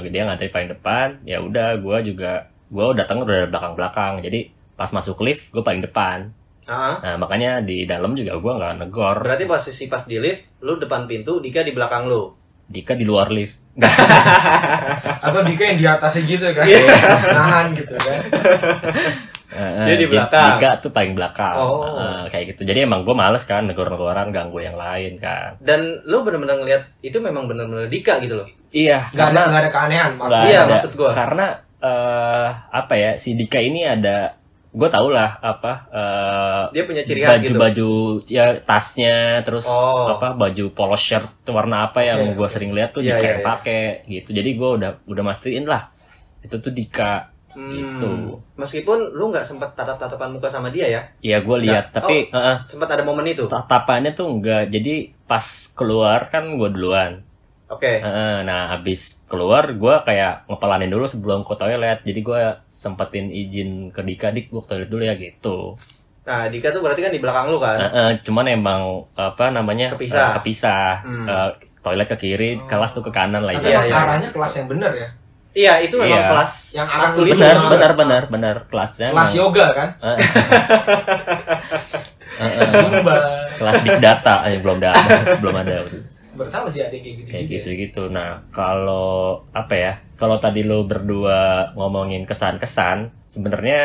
Eh, 0.00 0.08
dia 0.08 0.24
ngantri 0.24 0.48
paling 0.48 0.70
depan. 0.70 1.20
Ya 1.22 1.38
udah 1.38 1.76
gue 1.76 1.98
juga 2.06 2.48
gue 2.66 2.84
datang 2.96 3.20
udah 3.20 3.44
belakang-belakang. 3.46 4.20
Jadi 4.20 4.48
pas 4.72 4.88
masuk 4.88 5.20
lift 5.20 5.52
gue 5.52 5.60
paling 5.60 5.80
depan. 5.80 6.32
Ah, 6.64 6.98
Nah 6.98 7.14
makanya 7.16 7.60
di 7.60 7.84
dalam 7.84 8.10
juga 8.10 8.34
gue 8.34 8.52
nggak 8.52 8.74
negor. 8.80 9.20
berarti 9.20 9.44
posisi 9.44 9.86
pas 9.86 10.02
di 10.02 10.16
lift, 10.16 10.58
lu 10.58 10.74
depan 10.76 11.04
pintu, 11.04 11.38
Dika 11.38 11.60
di 11.60 11.70
belakang 11.70 12.08
lu. 12.08 12.32
Dika 12.66 12.98
di 12.98 13.06
luar 13.06 13.30
lift. 13.30 13.62
atau 15.26 15.40
Dika 15.44 15.62
yang 15.68 15.78
di 15.78 15.86
atasnya 15.86 16.22
gitu 16.26 16.46
kan. 16.50 16.64
Iya. 16.64 16.86
Nahan 17.34 17.66
gitu 17.76 17.94
kan. 17.94 18.20
Dia 19.56 19.96
di 19.96 20.06
belakang. 20.10 20.58
Dika 20.58 20.70
tuh 20.82 20.90
paling 20.92 21.12
belakang. 21.16 21.56
Oh. 21.56 21.86
Eh, 21.96 22.24
kayak 22.28 22.56
gitu. 22.56 22.62
Jadi 22.66 22.84
emang 22.84 23.06
gue 23.06 23.14
males 23.16 23.44
kan 23.46 23.64
negor-negoran 23.64 24.34
ganggu 24.34 24.60
yang 24.60 24.76
lain 24.76 25.16
kan. 25.16 25.56
Dan 25.62 26.02
lu 26.04 26.26
bener-bener 26.26 26.60
ngeliat 26.60 26.82
itu 27.00 27.16
memang 27.22 27.48
bener-bener 27.48 27.88
Dika 27.88 28.18
gitu 28.20 28.42
loh. 28.42 28.48
Iya. 28.74 29.08
Gak 29.14 29.32
ada 29.32 29.48
gak 29.48 29.60
ada 29.66 29.70
keanehan. 29.70 30.10
Iya, 30.44 30.66
ada. 30.66 30.72
maksud 30.76 30.92
gua. 30.98 31.10
Karena 31.14 31.46
eh 31.76 32.48
apa 32.72 32.94
ya 32.96 33.10
si 33.20 33.36
Dika 33.36 33.60
ini 33.60 33.84
ada 33.84 34.32
gue 34.76 34.88
tau 34.88 35.08
lah 35.08 35.40
apa 35.40 35.72
eh, 35.88 36.64
Dia 36.70 36.84
punya 36.84 37.00
ciri 37.00 37.20
khas 37.20 37.40
gitu. 37.40 37.56
baju-baju 37.56 37.88
ya 38.26 38.60
tasnya 38.60 39.40
terus 39.40 39.64
Oh. 39.64 40.12
apa 40.12 40.36
baju 40.36 40.64
polo 40.70 40.92
shirt 40.94 41.24
warna 41.46 41.88
apa 41.88 42.04
yang 42.04 42.20
Oke, 42.22 42.36
gue 42.36 42.44
oke. 42.44 42.52
sering 42.52 42.70
lihat 42.70 42.92
tuh 42.92 43.00
Iya, 43.00 43.16
Dika 43.16 43.18
iya, 43.18 43.30
yang 43.30 43.40
iya. 43.40 43.46
pakai 43.46 43.80
gitu 44.06 44.28
jadi 44.30 44.50
gue 44.52 44.70
udah 44.76 44.90
udah 45.02 45.22
mastiin 45.24 45.64
lah 45.64 45.88
itu 46.40 46.56
tuh 46.56 46.70
Dika 46.70 47.32
Hmm, 47.50 47.72
Gitu. 47.72 48.12
Meskipun 48.52 49.16
lu 49.16 49.32
nggak 49.32 49.40
sempet 49.42 49.72
tatap-tatapan 49.72 50.28
muka 50.28 50.44
sama 50.44 50.68
dia 50.68 50.84
ya, 50.86 51.00
ya 51.24 51.40
gue 51.40 51.56
lihat 51.58 51.88
tapi 51.90 52.28
Oh. 52.28 52.36
eh, 52.36 52.60
sempat 52.62 52.84
ada 52.86 53.00
momen 53.00 53.24
itu. 53.24 53.48
tatapannya 53.48 54.12
tuh 54.12 54.28
enggak 54.30 54.68
jadi 54.68 55.08
pas 55.24 55.40
keluar 55.72 56.28
kan 56.28 56.44
gue 56.46 56.68
duluan 56.68 57.24
Oke. 57.66 57.98
Heeh, 57.98 58.34
nah 58.42 58.70
abis 58.72 59.26
keluar 59.26 59.66
gue 59.68 59.94
kayak 60.00 60.46
ngepelanin 60.46 60.86
dulu 60.86 61.02
sebelum 61.04 61.42
ke 61.42 61.52
toilet 61.52 61.98
jadi 62.00 62.20
gue 62.20 62.40
sempetin 62.64 63.26
izin 63.26 63.90
ke 63.90 64.00
Dika 64.00 64.30
dik 64.30 64.48
gue 64.48 64.60
ke 64.60 64.68
toilet 64.68 64.86
dulu 64.86 65.02
ya 65.02 65.14
gitu 65.14 65.74
Nah, 66.22 66.46
Dika 66.46 66.68
tuh 66.68 66.78
berarti 66.80 67.00
kan 67.00 67.08
di 67.08 67.18
belakang 67.18 67.46
lu 67.46 67.56
kan? 67.56 67.78
Heeh, 67.80 68.18
cuman 68.20 68.46
emang 68.48 68.82
apa 69.14 69.46
namanya 69.48 69.86
Kepisah. 69.88 70.18
eh, 70.24 70.34
kepisah 70.36 70.86
Hmm. 71.00 71.22
Eh, 71.24 71.50
toilet 71.80 72.02
ke 72.04 72.16
kiri 72.16 72.58
kelas 72.60 72.90
tuh 72.90 72.98
ke 73.00 73.10
kanan 73.10 73.40
lah 73.40 73.50
Tapi 73.52 73.62
ya 73.64 73.78
Iya, 73.80 73.80
iya. 73.84 73.94
arahnya 73.96 74.28
kelas 74.30 74.52
yang 74.56 74.66
bener 74.66 74.90
ya. 74.92 75.08
Iya, 75.52 75.72
itu 75.80 75.94
memang 75.96 76.18
Iya. 76.18 76.28
kelas 76.28 76.52
Yang 76.72 76.88
akan 76.88 77.08
benar 77.16 77.36
Iya. 77.56 77.68
benar 77.68 77.92
benar 77.94 78.22
benar 78.26 78.56
kelasnya 78.64 79.06
Kelas 79.08 79.22
emang- 79.24 79.38
yoga 79.40 79.66
kan. 79.72 79.88
Heeh. 79.96 80.18
Heeh. 82.36 82.68
Zumba. 82.70 83.16
kelas 83.56 83.76
big 83.80 83.96
data 83.98 84.34
aja 84.42 84.56
belum 84.62 84.76
ada 84.78 84.92
belum 85.38 85.56
ada 85.56 85.76
Bertahu 86.36 86.66
sih 86.68 86.80
ada 86.80 86.92
yang 86.92 87.04
kayak 87.04 87.16
gitu. 87.18 87.28
kayak 87.32 87.44
gitu 87.48 87.68
gitu 87.74 88.02
nah 88.08 88.44
kalau 88.52 89.40
apa 89.50 89.74
ya 89.74 89.92
kalau 90.14 90.36
tadi 90.36 90.62
lo 90.62 90.84
berdua 90.84 91.72
ngomongin 91.72 92.24
kesan-kesan 92.24 93.10
sebenarnya 93.26 93.80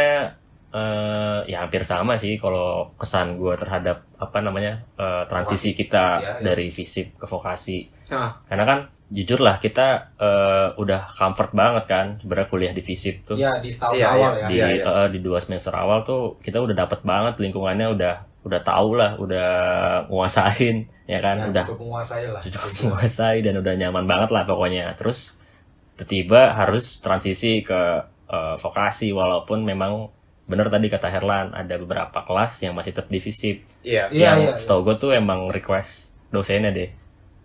eh, 0.71 1.39
ya 1.47 1.63
hampir 1.63 1.83
sama 1.83 2.15
sih 2.15 2.35
kalau 2.35 2.91
kesan 2.95 3.35
gue 3.35 3.55
terhadap 3.55 4.07
apa 4.15 4.37
namanya 4.39 4.83
eh, 4.95 5.23
transisi 5.27 5.71
kita 5.71 6.19
Iya, 6.19 6.31
iya. 6.39 6.43
dari 6.43 6.67
fisip 6.69 7.17
ke 7.17 7.25
vokasi 7.25 7.87
Nah, 8.11 8.35
karena 8.43 8.63
kan 8.67 8.79
jujur 9.07 9.39
lah 9.39 9.59
kita 9.59 10.15
eh, 10.15 10.67
udah 10.75 11.11
comfort 11.11 11.51
banget 11.51 11.83
kan 11.87 12.05
sebenarnya 12.19 12.47
kuliah 12.47 12.71
di 12.71 12.79
fisip 12.79 13.27
tuh 13.27 13.35
Iya 13.35 13.59
di 13.59 13.67
setahun 13.67 13.95
Iya, 13.99 14.07
awal 14.07 14.31
iya. 14.31 14.39
ya. 14.39 14.47
di 14.47 14.55
Iya, 14.55 14.67
iya. 14.71 14.83
eh, 14.87 15.07
di 15.11 15.19
dua 15.19 15.39
semester 15.39 15.73
awal 15.75 16.03
tuh 16.03 16.39
kita 16.39 16.63
udah 16.63 16.75
dapet 16.77 17.03
banget 17.03 17.35
lingkungannya 17.39 17.87
udah 17.91 18.15
udah 18.41 18.61
tahu 18.61 18.97
lah 18.97 19.15
udah 19.17 19.49
nguasain 20.09 20.89
ya 21.05 21.19
kan 21.19 21.37
Ya, 21.37 21.47
udah 21.51 21.65
cukup 21.67 21.79
menguasai 21.85 22.25
lah. 22.25 22.41
cukup 22.41 22.71
menguasai 22.89 23.37
dan 23.41 23.55
udah 23.55 23.73
nyaman 23.75 24.05
banget 24.05 24.29
lah 24.29 24.43
pokoknya 24.43 24.93
terus 24.95 25.37
tiba-tiba 25.95 26.51
harus 26.51 26.97
transisi 26.99 27.61
ke 27.61 27.81
eh, 28.27 28.55
vokasi 28.57 29.11
walaupun 29.11 29.61
memang 29.61 30.09
bener 30.45 30.67
tadi 30.67 30.89
kata 30.89 31.07
Herlan 31.07 31.53
ada 31.53 31.77
beberapa 31.77 32.25
kelas 32.25 32.59
yang 32.61 32.73
masih 32.73 32.91
tetap 32.91 33.07
divisif 33.07 33.61
iya. 33.81 34.09
Iya, 34.09 34.19
yang 34.33 34.37
iya, 34.41 34.49
iya. 34.51 34.59
setahu 34.59 34.83
gue 34.83 34.95
tuh 34.97 35.11
emang 35.13 35.47
request 35.47 36.17
dosennya 36.29 36.71
deh 36.71 36.89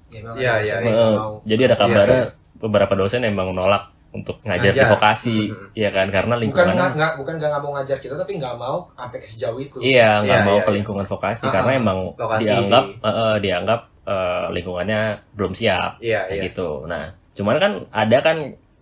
Ya, 0.06 0.22
Iya, 0.32 0.52
iya, 0.62 0.74
Eh, 0.80 0.86
nggak 0.86 1.18
mau. 1.18 1.42
jadi 1.42 1.62
ada 1.66 1.76
kabarnya 1.76 2.22
beberapa 2.56 2.94
dosen 2.94 3.20
emang 3.22 3.50
nolak 3.50 3.90
untuk 4.16 4.40
ngajar, 4.42 4.72
Ngajar. 4.72 4.88
vokasi 4.88 5.38
Mhm. 5.46 5.76
ya 5.76 5.88
kan 5.90 6.06
karena 6.08 6.34
Bukan 6.34 6.42
lingkungannya 6.42 6.86
nggak 6.96 7.12
bukan 7.16 7.34
nggak 7.36 7.60
mau 7.60 7.72
ngajar 7.76 7.96
kita 7.96 8.14
tapi 8.14 8.32
nggak 8.36 8.56
mau 8.56 8.76
sampai 8.92 9.18
ke 9.20 9.26
sejauh 9.28 9.60
itu. 9.60 9.76
Iya, 9.78 10.24
nggak 10.24 10.40
Iya, 10.40 10.46
mau 10.48 10.56
iya, 10.56 10.64
ke 10.64 10.70
iya. 10.70 10.76
lingkungan 10.80 11.04
vokasi 11.04 11.44
Ah, 11.46 11.52
karena 11.52 11.72
emang 11.74 11.98
Lokasi 12.12 12.40
dianggap 12.42 12.84
sih. 12.88 13.04
eh, 13.04 13.36
dianggap 13.38 13.80
eh, 14.06 14.46
lingkungannya 14.50 15.00
belum 15.32 15.52
siap 15.52 15.90
Iya, 16.00 16.20
kayak 16.24 16.34
iya. 16.34 16.44
gitu. 16.48 16.68
Nah, 16.84 17.04
cuman 17.32 17.56
kan 17.56 17.72
ada 17.90 18.18
kan 18.20 18.36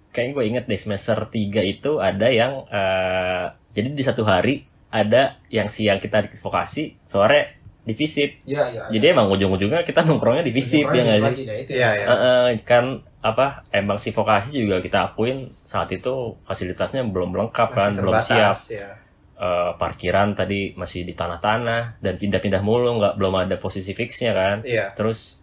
kayak 0.09 0.31
gue 0.31 0.45
inget 0.47 0.65
deh 0.65 0.79
semester 0.79 1.19
3 1.27 1.61
itu 1.61 1.99
ada 1.99 2.31
yang 2.31 2.63
eh, 2.69 3.45
jadi 3.73 3.89
di 3.91 4.01
satu 4.01 4.23
hari 4.23 4.63
ada 4.89 5.43
yang 5.51 5.67
siang 5.67 5.99
kita 5.99 6.23
di 6.23 6.39
vokasi, 6.39 6.95
sore 7.03 7.59
di 7.83 7.93
visip. 7.93 8.41
Iya 8.47 8.63
iya. 8.71 8.83
Jadi 8.89 9.07
emang 9.11 9.29
ujung-ujungnya 9.29 9.83
kita 9.83 10.01
nongkrongnya 10.03 10.41
di 10.41 10.55
visip 10.55 10.89
ya 10.89 11.03
nggak 11.03 11.19
sih? 11.19 11.21
nah. 11.21 11.35
Iya, 11.35 11.55
ya. 11.69 11.91
iya. 11.93 12.07
Eh, 12.07 12.19
eh, 12.55 12.63
kan 12.63 12.85
apa 13.25 13.65
emang 13.73 13.97
si 13.97 14.13
vokasi 14.13 14.53
juga 14.53 14.79
kita 14.79 15.09
akuin 15.09 15.49
saat 15.65 15.89
itu 15.89 16.37
fasilitasnya 16.45 17.01
belum 17.09 17.33
lengkap 17.33 17.69
Masih 17.73 17.79
kan, 17.81 17.91
belum 17.97 18.13
terbatas, 18.13 18.57
siap 18.69 18.77
ya. 18.77 18.89
eh, 19.35 19.71
parkiran 19.75 20.37
tadi 20.37 20.77
masih 20.77 21.03
di 21.03 21.17
tanah-tanah 21.17 21.99
dan 21.99 22.15
pindah-pindah 22.15 22.61
mulu 22.61 23.01
nggak 23.01 23.17
belum 23.17 23.35
ada 23.41 23.57
posisi 23.57 23.91
fixnya 23.91 24.31
kan 24.31 24.61
Iya. 24.61 24.93
terus 24.93 25.41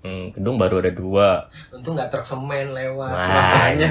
hmm, 0.00 0.32
gedung 0.32 0.56
baru 0.56 0.80
ada 0.80 0.88
dua 0.88 1.28
Untung 1.68 1.92
nggak 1.92 2.08
truk 2.08 2.24
semen 2.24 2.72
lewat. 2.72 3.12
Wah, 3.12 3.28
makanya. 3.28 3.90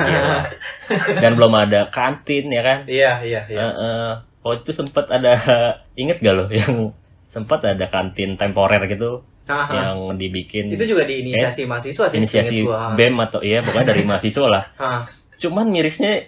dan 1.22 1.32
belum 1.38 1.54
ada 1.54 1.80
kantin 1.90 2.50
ya 2.50 2.66
kan 2.66 2.80
Iya, 2.90 3.22
iya, 3.22 3.42
iya. 3.46 3.60
Eh, 3.62 3.74
eh. 3.78 4.12
oh 4.42 4.54
itu 4.56 4.74
sempet 4.74 5.06
ada 5.08 5.38
inget 5.94 6.18
gak 6.20 6.34
lo 6.34 6.46
yang 6.50 6.90
sempat 7.24 7.60
ada 7.62 7.86
kantin 7.86 8.34
temporer 8.34 8.82
gitu 8.88 9.22
Haha. 9.48 9.74
yang 9.74 9.98
dibikin 10.14 10.68
Itu 10.70 10.84
juga 10.86 11.04
di 11.04 11.24
inisiasi 11.24 11.64
mahasiswa 11.64 12.06
sih. 12.06 12.18
inisiasi 12.18 12.58
bem 12.94 13.16
atau 13.18 13.40
iya 13.40 13.60
pokoknya 13.60 13.88
dari 13.88 14.04
mahasiswa 14.10 14.46
lah 14.46 14.64
cuman 15.34 15.66
mirisnya 15.68 16.28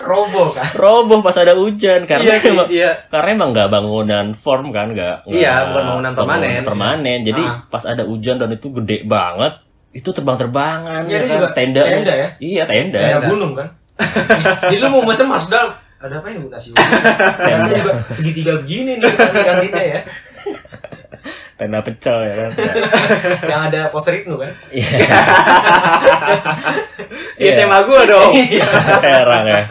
Roboh 0.00 0.48
kan. 0.50 0.72
roboh 0.74 1.20
pas 1.20 1.36
ada 1.36 1.52
hujan 1.52 2.02
karena 2.04 2.24
Iya 2.26 2.36
sih, 2.36 2.50
emang 2.50 2.68
iya. 2.68 2.90
karena 3.06 3.28
emang 3.30 3.48
nggak 3.52 3.68
bangunan 3.68 4.26
form 4.32 4.70
kan 4.70 4.90
nggak 4.90 5.28
Iya, 5.28 5.68
bukan 5.68 5.84
bangunan 5.84 6.12
permanen. 6.14 6.60
permanen 6.62 7.18
jadi 7.22 7.42
Ah. 7.42 7.60
pas 7.66 7.84
ada 7.84 8.02
hujan 8.02 8.36
dan 8.36 8.48
itu 8.50 8.72
gede 8.72 9.04
banget 9.04 9.60
itu 9.90 10.08
terbang-terbangan 10.08 11.04
Iya, 11.04 11.14
ya 11.14 11.20
kan 11.20 11.36
juga 11.36 11.50
tenda 11.52 11.82
tenda 11.84 12.14
ya? 12.14 12.28
iya 12.38 12.62
tenda 12.64 12.96
Tenda 12.98 13.28
gunung 13.28 13.52
kan. 13.52 13.68
Jadi 14.64 14.76
lu 14.78 14.88
mau 14.88 15.04
mesen 15.04 15.28
masuk 15.28 15.50
dalam 15.50 15.68
ada 15.98 16.14
apa 16.16 16.32
Bu 16.32 16.48
nasi 16.48 16.72
uduk? 16.72 16.80
Tenda 17.36 17.70
juga 17.74 17.92
segitiga 18.08 18.52
begini 18.56 18.96
nih 18.96 19.10
kantin-kantinnya 19.10 19.82
ya. 19.84 20.00
Tenda 21.60 21.78
pecel 21.78 22.16
ya 22.22 22.34
kan 22.38 22.50
Yang 23.52 23.60
ada 23.66 23.80
poster 23.88 24.16
Ibnu 24.16 24.34
kan. 24.34 24.48
iya 24.70 24.96
Iya, 27.36 27.50
SMA 27.58 27.78
gua 27.84 28.00
dong. 28.04 28.32
Iya. 28.32 28.64
serang 29.02 29.44
ya 29.44 29.62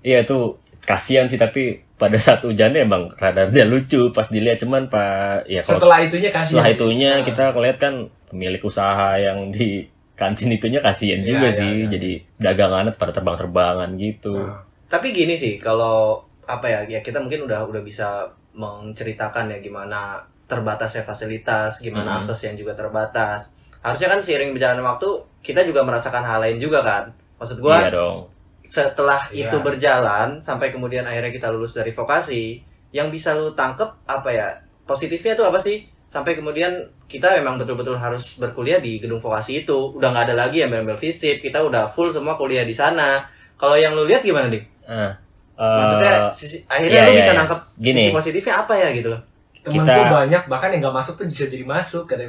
iya 0.00 0.18
tuh 0.22 0.56
kasihan 0.80 1.24
sih 1.24 1.36
tapi 1.36 1.80
pada 1.94 2.16
saat 2.16 2.40
hujannya 2.40 2.80
emang 2.82 3.08
rada 3.14 3.46
dia 3.46 3.64
lucu 3.64 4.08
pas 4.10 4.26
dilihat 4.26 4.60
cuman 4.60 4.84
pak 4.86 5.44
ya 5.46 5.60
kalau 5.60 5.80
Setelah 5.80 5.98
itunya 6.02 6.30
kasih. 6.30 6.48
setelah 6.50 6.68
itunya 6.70 7.10
Nah. 7.14 7.24
kita 7.24 7.42
ngeliat 7.50 7.76
kan 7.78 7.94
pemilik 8.26 8.60
usaha 8.60 9.16
yang 9.16 9.48
di 9.48 9.84
kantin 10.14 10.48
itunya 10.50 10.78
kasihan 10.78 11.18
Iya, 11.18 11.26
juga 11.26 11.46
iya, 11.46 11.56
sih. 11.56 11.72
iya. 11.78 11.88
Jadi 11.90 12.12
dagangannya 12.36 12.92
pada 12.92 13.10
terbang-terbangan 13.10 13.88
gitu. 13.96 14.36
Nah, 14.38 14.60
Tapi 14.84 15.10
gini 15.10 15.34
sih, 15.34 15.56
kalau 15.56 16.20
apa 16.44 16.68
ya, 16.68 16.80
ya 16.86 17.00
kita 17.00 17.18
mungkin 17.18 17.42
udah 17.42 17.64
udah 17.64 17.80
bisa 17.80 18.28
menceritakan 18.52 19.48
ya 19.48 19.58
gimana 19.58 20.20
terbatasnya 20.54 21.02
fasilitas, 21.02 21.82
gimana 21.82 22.06
Mhm. 22.06 22.18
akses 22.22 22.38
yang 22.46 22.54
juga 22.54 22.72
terbatas. 22.72 23.50
Harusnya 23.82 24.08
kan 24.08 24.22
seiring 24.22 24.54
berjalannya 24.54 24.80
waktu 24.80 25.08
kita 25.42 25.66
juga 25.66 25.82
merasakan 25.82 26.22
hal 26.22 26.38
lain 26.40 26.56
juga 26.56 26.80
kan. 26.80 27.10
Maksud 27.36 27.58
gua 27.58 27.82
Iya 27.84 27.90
dong. 27.92 28.18
setelah 28.64 29.28
Iya. 29.28 29.50
itu 29.50 29.56
berjalan 29.60 30.40
sampai 30.40 30.72
kemudian 30.72 31.04
akhirnya 31.04 31.28
kita 31.28 31.52
lulus 31.52 31.76
dari 31.76 31.92
vokasi, 31.92 32.62
yang 32.94 33.10
bisa 33.10 33.34
lu 33.34 33.52
tangkep 33.52 34.08
apa 34.08 34.30
ya? 34.30 34.48
Positifnya 34.86 35.34
tuh 35.34 35.44
apa 35.44 35.60
sih? 35.60 35.84
Sampai 36.06 36.32
kemudian 36.32 36.72
kita 37.04 37.36
memang 37.36 37.58
betul-betul 37.58 37.98
harus 37.98 38.38
berkuliah 38.38 38.78
di 38.78 39.02
gedung 39.02 39.20
vokasi 39.20 39.66
itu. 39.66 39.92
Udah 39.92 40.14
nggak 40.14 40.32
ada 40.32 40.36
lagi 40.46 40.62
yang 40.64 40.72
ambil 40.72 40.96
visip, 40.96 41.42
kita 41.42 41.60
udah 41.60 41.90
full 41.90 42.08
semua 42.08 42.38
kuliah 42.38 42.64
di 42.64 42.72
sana. 42.72 43.26
Kalau 43.58 43.76
yang 43.76 43.92
lu 43.92 44.08
lihat 44.08 44.24
gimana 44.24 44.48
nih? 44.48 44.62
Ah, 44.84 45.12
Maksudnya 45.54 46.10
eh, 46.10 46.20
sisi, 46.34 46.58
akhirnya 46.66 46.90
iya, 46.90 47.06
lu 47.06 47.12
iya, 47.14 47.20
bisa 47.22 47.30
iya. 47.30 47.38
nangkep 47.38 47.58
Gini. 47.78 48.00
sisi 48.08 48.10
positifnya 48.10 48.54
apa 48.66 48.74
ya 48.74 48.88
gitu 48.90 49.08
loh. 49.12 49.20
Temen 49.64 49.80
Kita- 49.80 49.96
gue 49.96 50.06
banyak 50.12 50.42
bahkan 50.44 50.68
yang 50.70 50.84
nggak 50.84 50.96
masuk 50.96 51.14
tuh 51.16 51.24
bisa 51.24 51.48
jadi 51.48 51.64
masuk 51.64 52.04
kata 52.04 52.28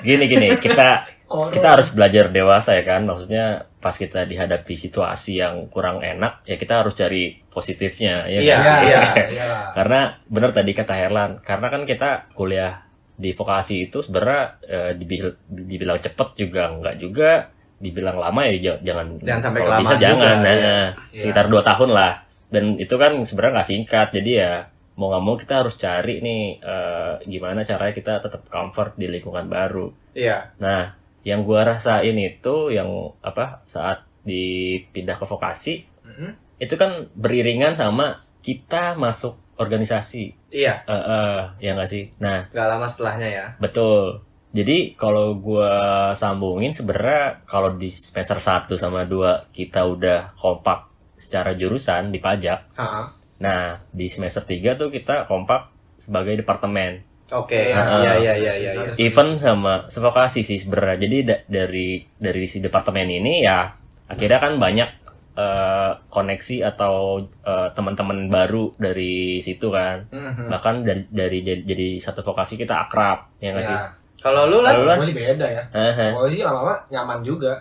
gini 0.00 0.24
gini 0.26 0.48
kita 0.58 1.08
Orang. 1.24 1.50
kita 1.50 1.66
harus 1.72 1.88
belajar 1.90 2.28
dewasa 2.28 2.76
ya 2.76 2.84
kan? 2.84 3.02
Maksudnya 3.02 3.66
pas 3.80 3.92
kita 3.92 4.22
dihadapi 4.22 4.74
situasi 4.76 5.40
yang 5.40 5.66
kurang 5.66 6.00
enak 6.00 6.44
ya 6.44 6.54
kita 6.54 6.80
harus 6.80 6.94
cari 6.94 7.40
positifnya 7.48 8.24
ya 8.24 8.38
Iya, 8.38 8.54
nggak 8.54 8.80
Iya, 8.80 9.00
iya, 9.34 9.46
karena 9.72 10.00
benar 10.24 10.50
tadi 10.52 10.72
kata 10.72 10.94
Herlan 10.94 11.40
karena 11.40 11.66
kan 11.68 11.82
kita 11.84 12.10
kuliah 12.32 12.84
di 13.14 13.30
vokasi 13.30 13.88
itu 13.88 14.00
sebenarnya 14.00 14.42
eh, 14.62 14.92
dibil- 14.94 15.38
dibilang 15.46 15.96
cepet 15.96 16.28
juga 16.36 16.66
enggak 16.66 16.96
juga 16.98 17.30
dibilang 17.78 18.16
lama 18.16 18.40
ya 18.44 18.78
jangan 18.80 19.20
Jangan 19.20 19.40
sampai 19.42 19.60
kalau 19.60 19.80
bisa 19.80 19.96
jangan 19.96 20.16
juga, 20.16 20.30
nah, 20.40 20.54
ya. 20.54 20.76
Sekitar 21.12 21.46
dua 21.46 21.62
tahun 21.62 21.90
lah. 21.90 22.12
Dan 22.48 22.64
itu 22.78 22.94
kan 22.94 23.12
sebenarnya 23.20 23.52
nggak 23.58 23.68
singkat 23.68 24.08
jadi 24.12 24.30
ya 24.32 24.52
mau 24.94 25.08
nggak 25.08 25.22
mau 25.22 25.34
kita 25.34 25.54
harus 25.60 25.74
cari 25.74 26.18
nih 26.18 26.42
eh, 26.58 27.12
gimana 27.24 27.62
caranya 27.62 27.90
kita 27.90 28.12
tetap 28.18 28.46
comfort 28.46 28.94
di 28.94 29.06
lingkungan 29.08 29.46
baru 29.46 29.90
Iya. 30.14 30.54
Nah, 30.58 30.94
yang 31.22 31.42
gua 31.42 31.66
rasain 31.66 32.14
itu 32.14 32.70
yang 32.70 32.86
apa 33.20 33.64
saat 33.64 34.06
dipindah 34.22 35.16
ke 35.16 35.24
vokasi 35.24 35.74
Mhm. 36.04 36.30
itu 36.58 36.74
kan 36.74 37.10
beriringan 37.12 37.74
sama 37.74 38.22
kita 38.38 38.94
masuk 38.94 39.34
organisasi, 39.54 40.34
Iya, 40.50 40.82
Eh, 40.84 40.94
eh, 40.94 41.38
ya 41.60 41.70
nggak 41.72 41.88
sih? 41.88 42.10
Nah, 42.18 42.46
nggak 42.50 42.68
lama 42.68 42.86
setelahnya 42.86 43.28
ya. 43.28 43.46
betul. 43.56 44.22
Jadi 44.50 44.94
kalau 44.94 45.34
gua 45.34 45.72
sambungin 46.14 46.70
sebenarnya 46.70 47.42
kalau 47.44 47.74
di 47.74 47.90
semester 47.90 48.38
1 48.38 48.74
sama 48.74 49.02
2 49.02 49.50
kita 49.50 49.82
udah 49.84 50.34
kompak 50.34 50.86
secara 51.14 51.54
jurusan 51.54 52.10
di 52.10 52.18
pajak. 52.18 52.70
Ha-ha. 52.74 53.02
Nah, 53.36 53.76
di 53.88 54.06
semester 54.06 54.40
3 54.40 54.74
tuh 54.74 54.88
kita 54.88 55.24
kompak 55.24 55.68
sebagai 55.96 56.34
departemen. 56.34 57.00
Oke, 57.30 57.66
Iya. 57.66 57.80
iya 57.98 58.12
iya 58.14 58.32
iya 58.36 58.52
iya. 58.54 58.70
iya. 58.76 58.92
Even 58.96 59.34
sama 59.34 59.84
sevokasi 59.86 60.40
sih 60.40 60.56
sebenarnya. 60.56 60.96
Jadi 61.00 61.16
da- 61.24 61.42
dari 61.46 62.02
dari 62.12 62.44
si 62.44 62.58
departemen 62.58 63.06
ini 63.06 63.42
ya 63.42 63.70
akhirnya 64.06 64.38
kan 64.38 64.56
banyak 64.56 64.88
eh, 65.34 65.90
koneksi 66.06 66.62
atau 66.64 67.18
eh, 67.42 67.68
teman-teman 67.72 68.28
baru 68.28 68.70
dari 68.76 69.40
situ 69.40 69.68
kan. 69.68 70.04
Mhm. 70.06 70.46
Bahkan 70.46 70.74
dari 70.80 71.02
dari 71.08 71.38
jadi, 71.40 71.60
jadi 71.64 71.86
satu 71.98 72.22
vokasi 72.22 72.54
kita 72.54 72.82
akrab 72.82 73.24
ya 73.38 73.50
nggak 73.50 73.64
sih? 73.64 73.72
Ya, 73.72 73.82
Kalau 74.20 74.46
lu 74.46 74.60
lah, 74.60 74.72
Kalau 74.72 74.84
lu 74.86 74.94
gue 74.96 75.06
sih 75.06 75.16
beda 75.16 75.44
ya. 75.44 75.62
Aha. 75.68 76.06
Gue 76.14 76.28
sih 76.30 76.40
lama-lama 76.40 76.74
nyaman 76.88 77.18
juga. 77.20 77.52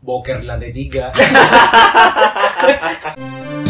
Boker 0.00 0.38
di 0.38 0.46
lantai 0.46 0.70
tiga. 0.70 1.10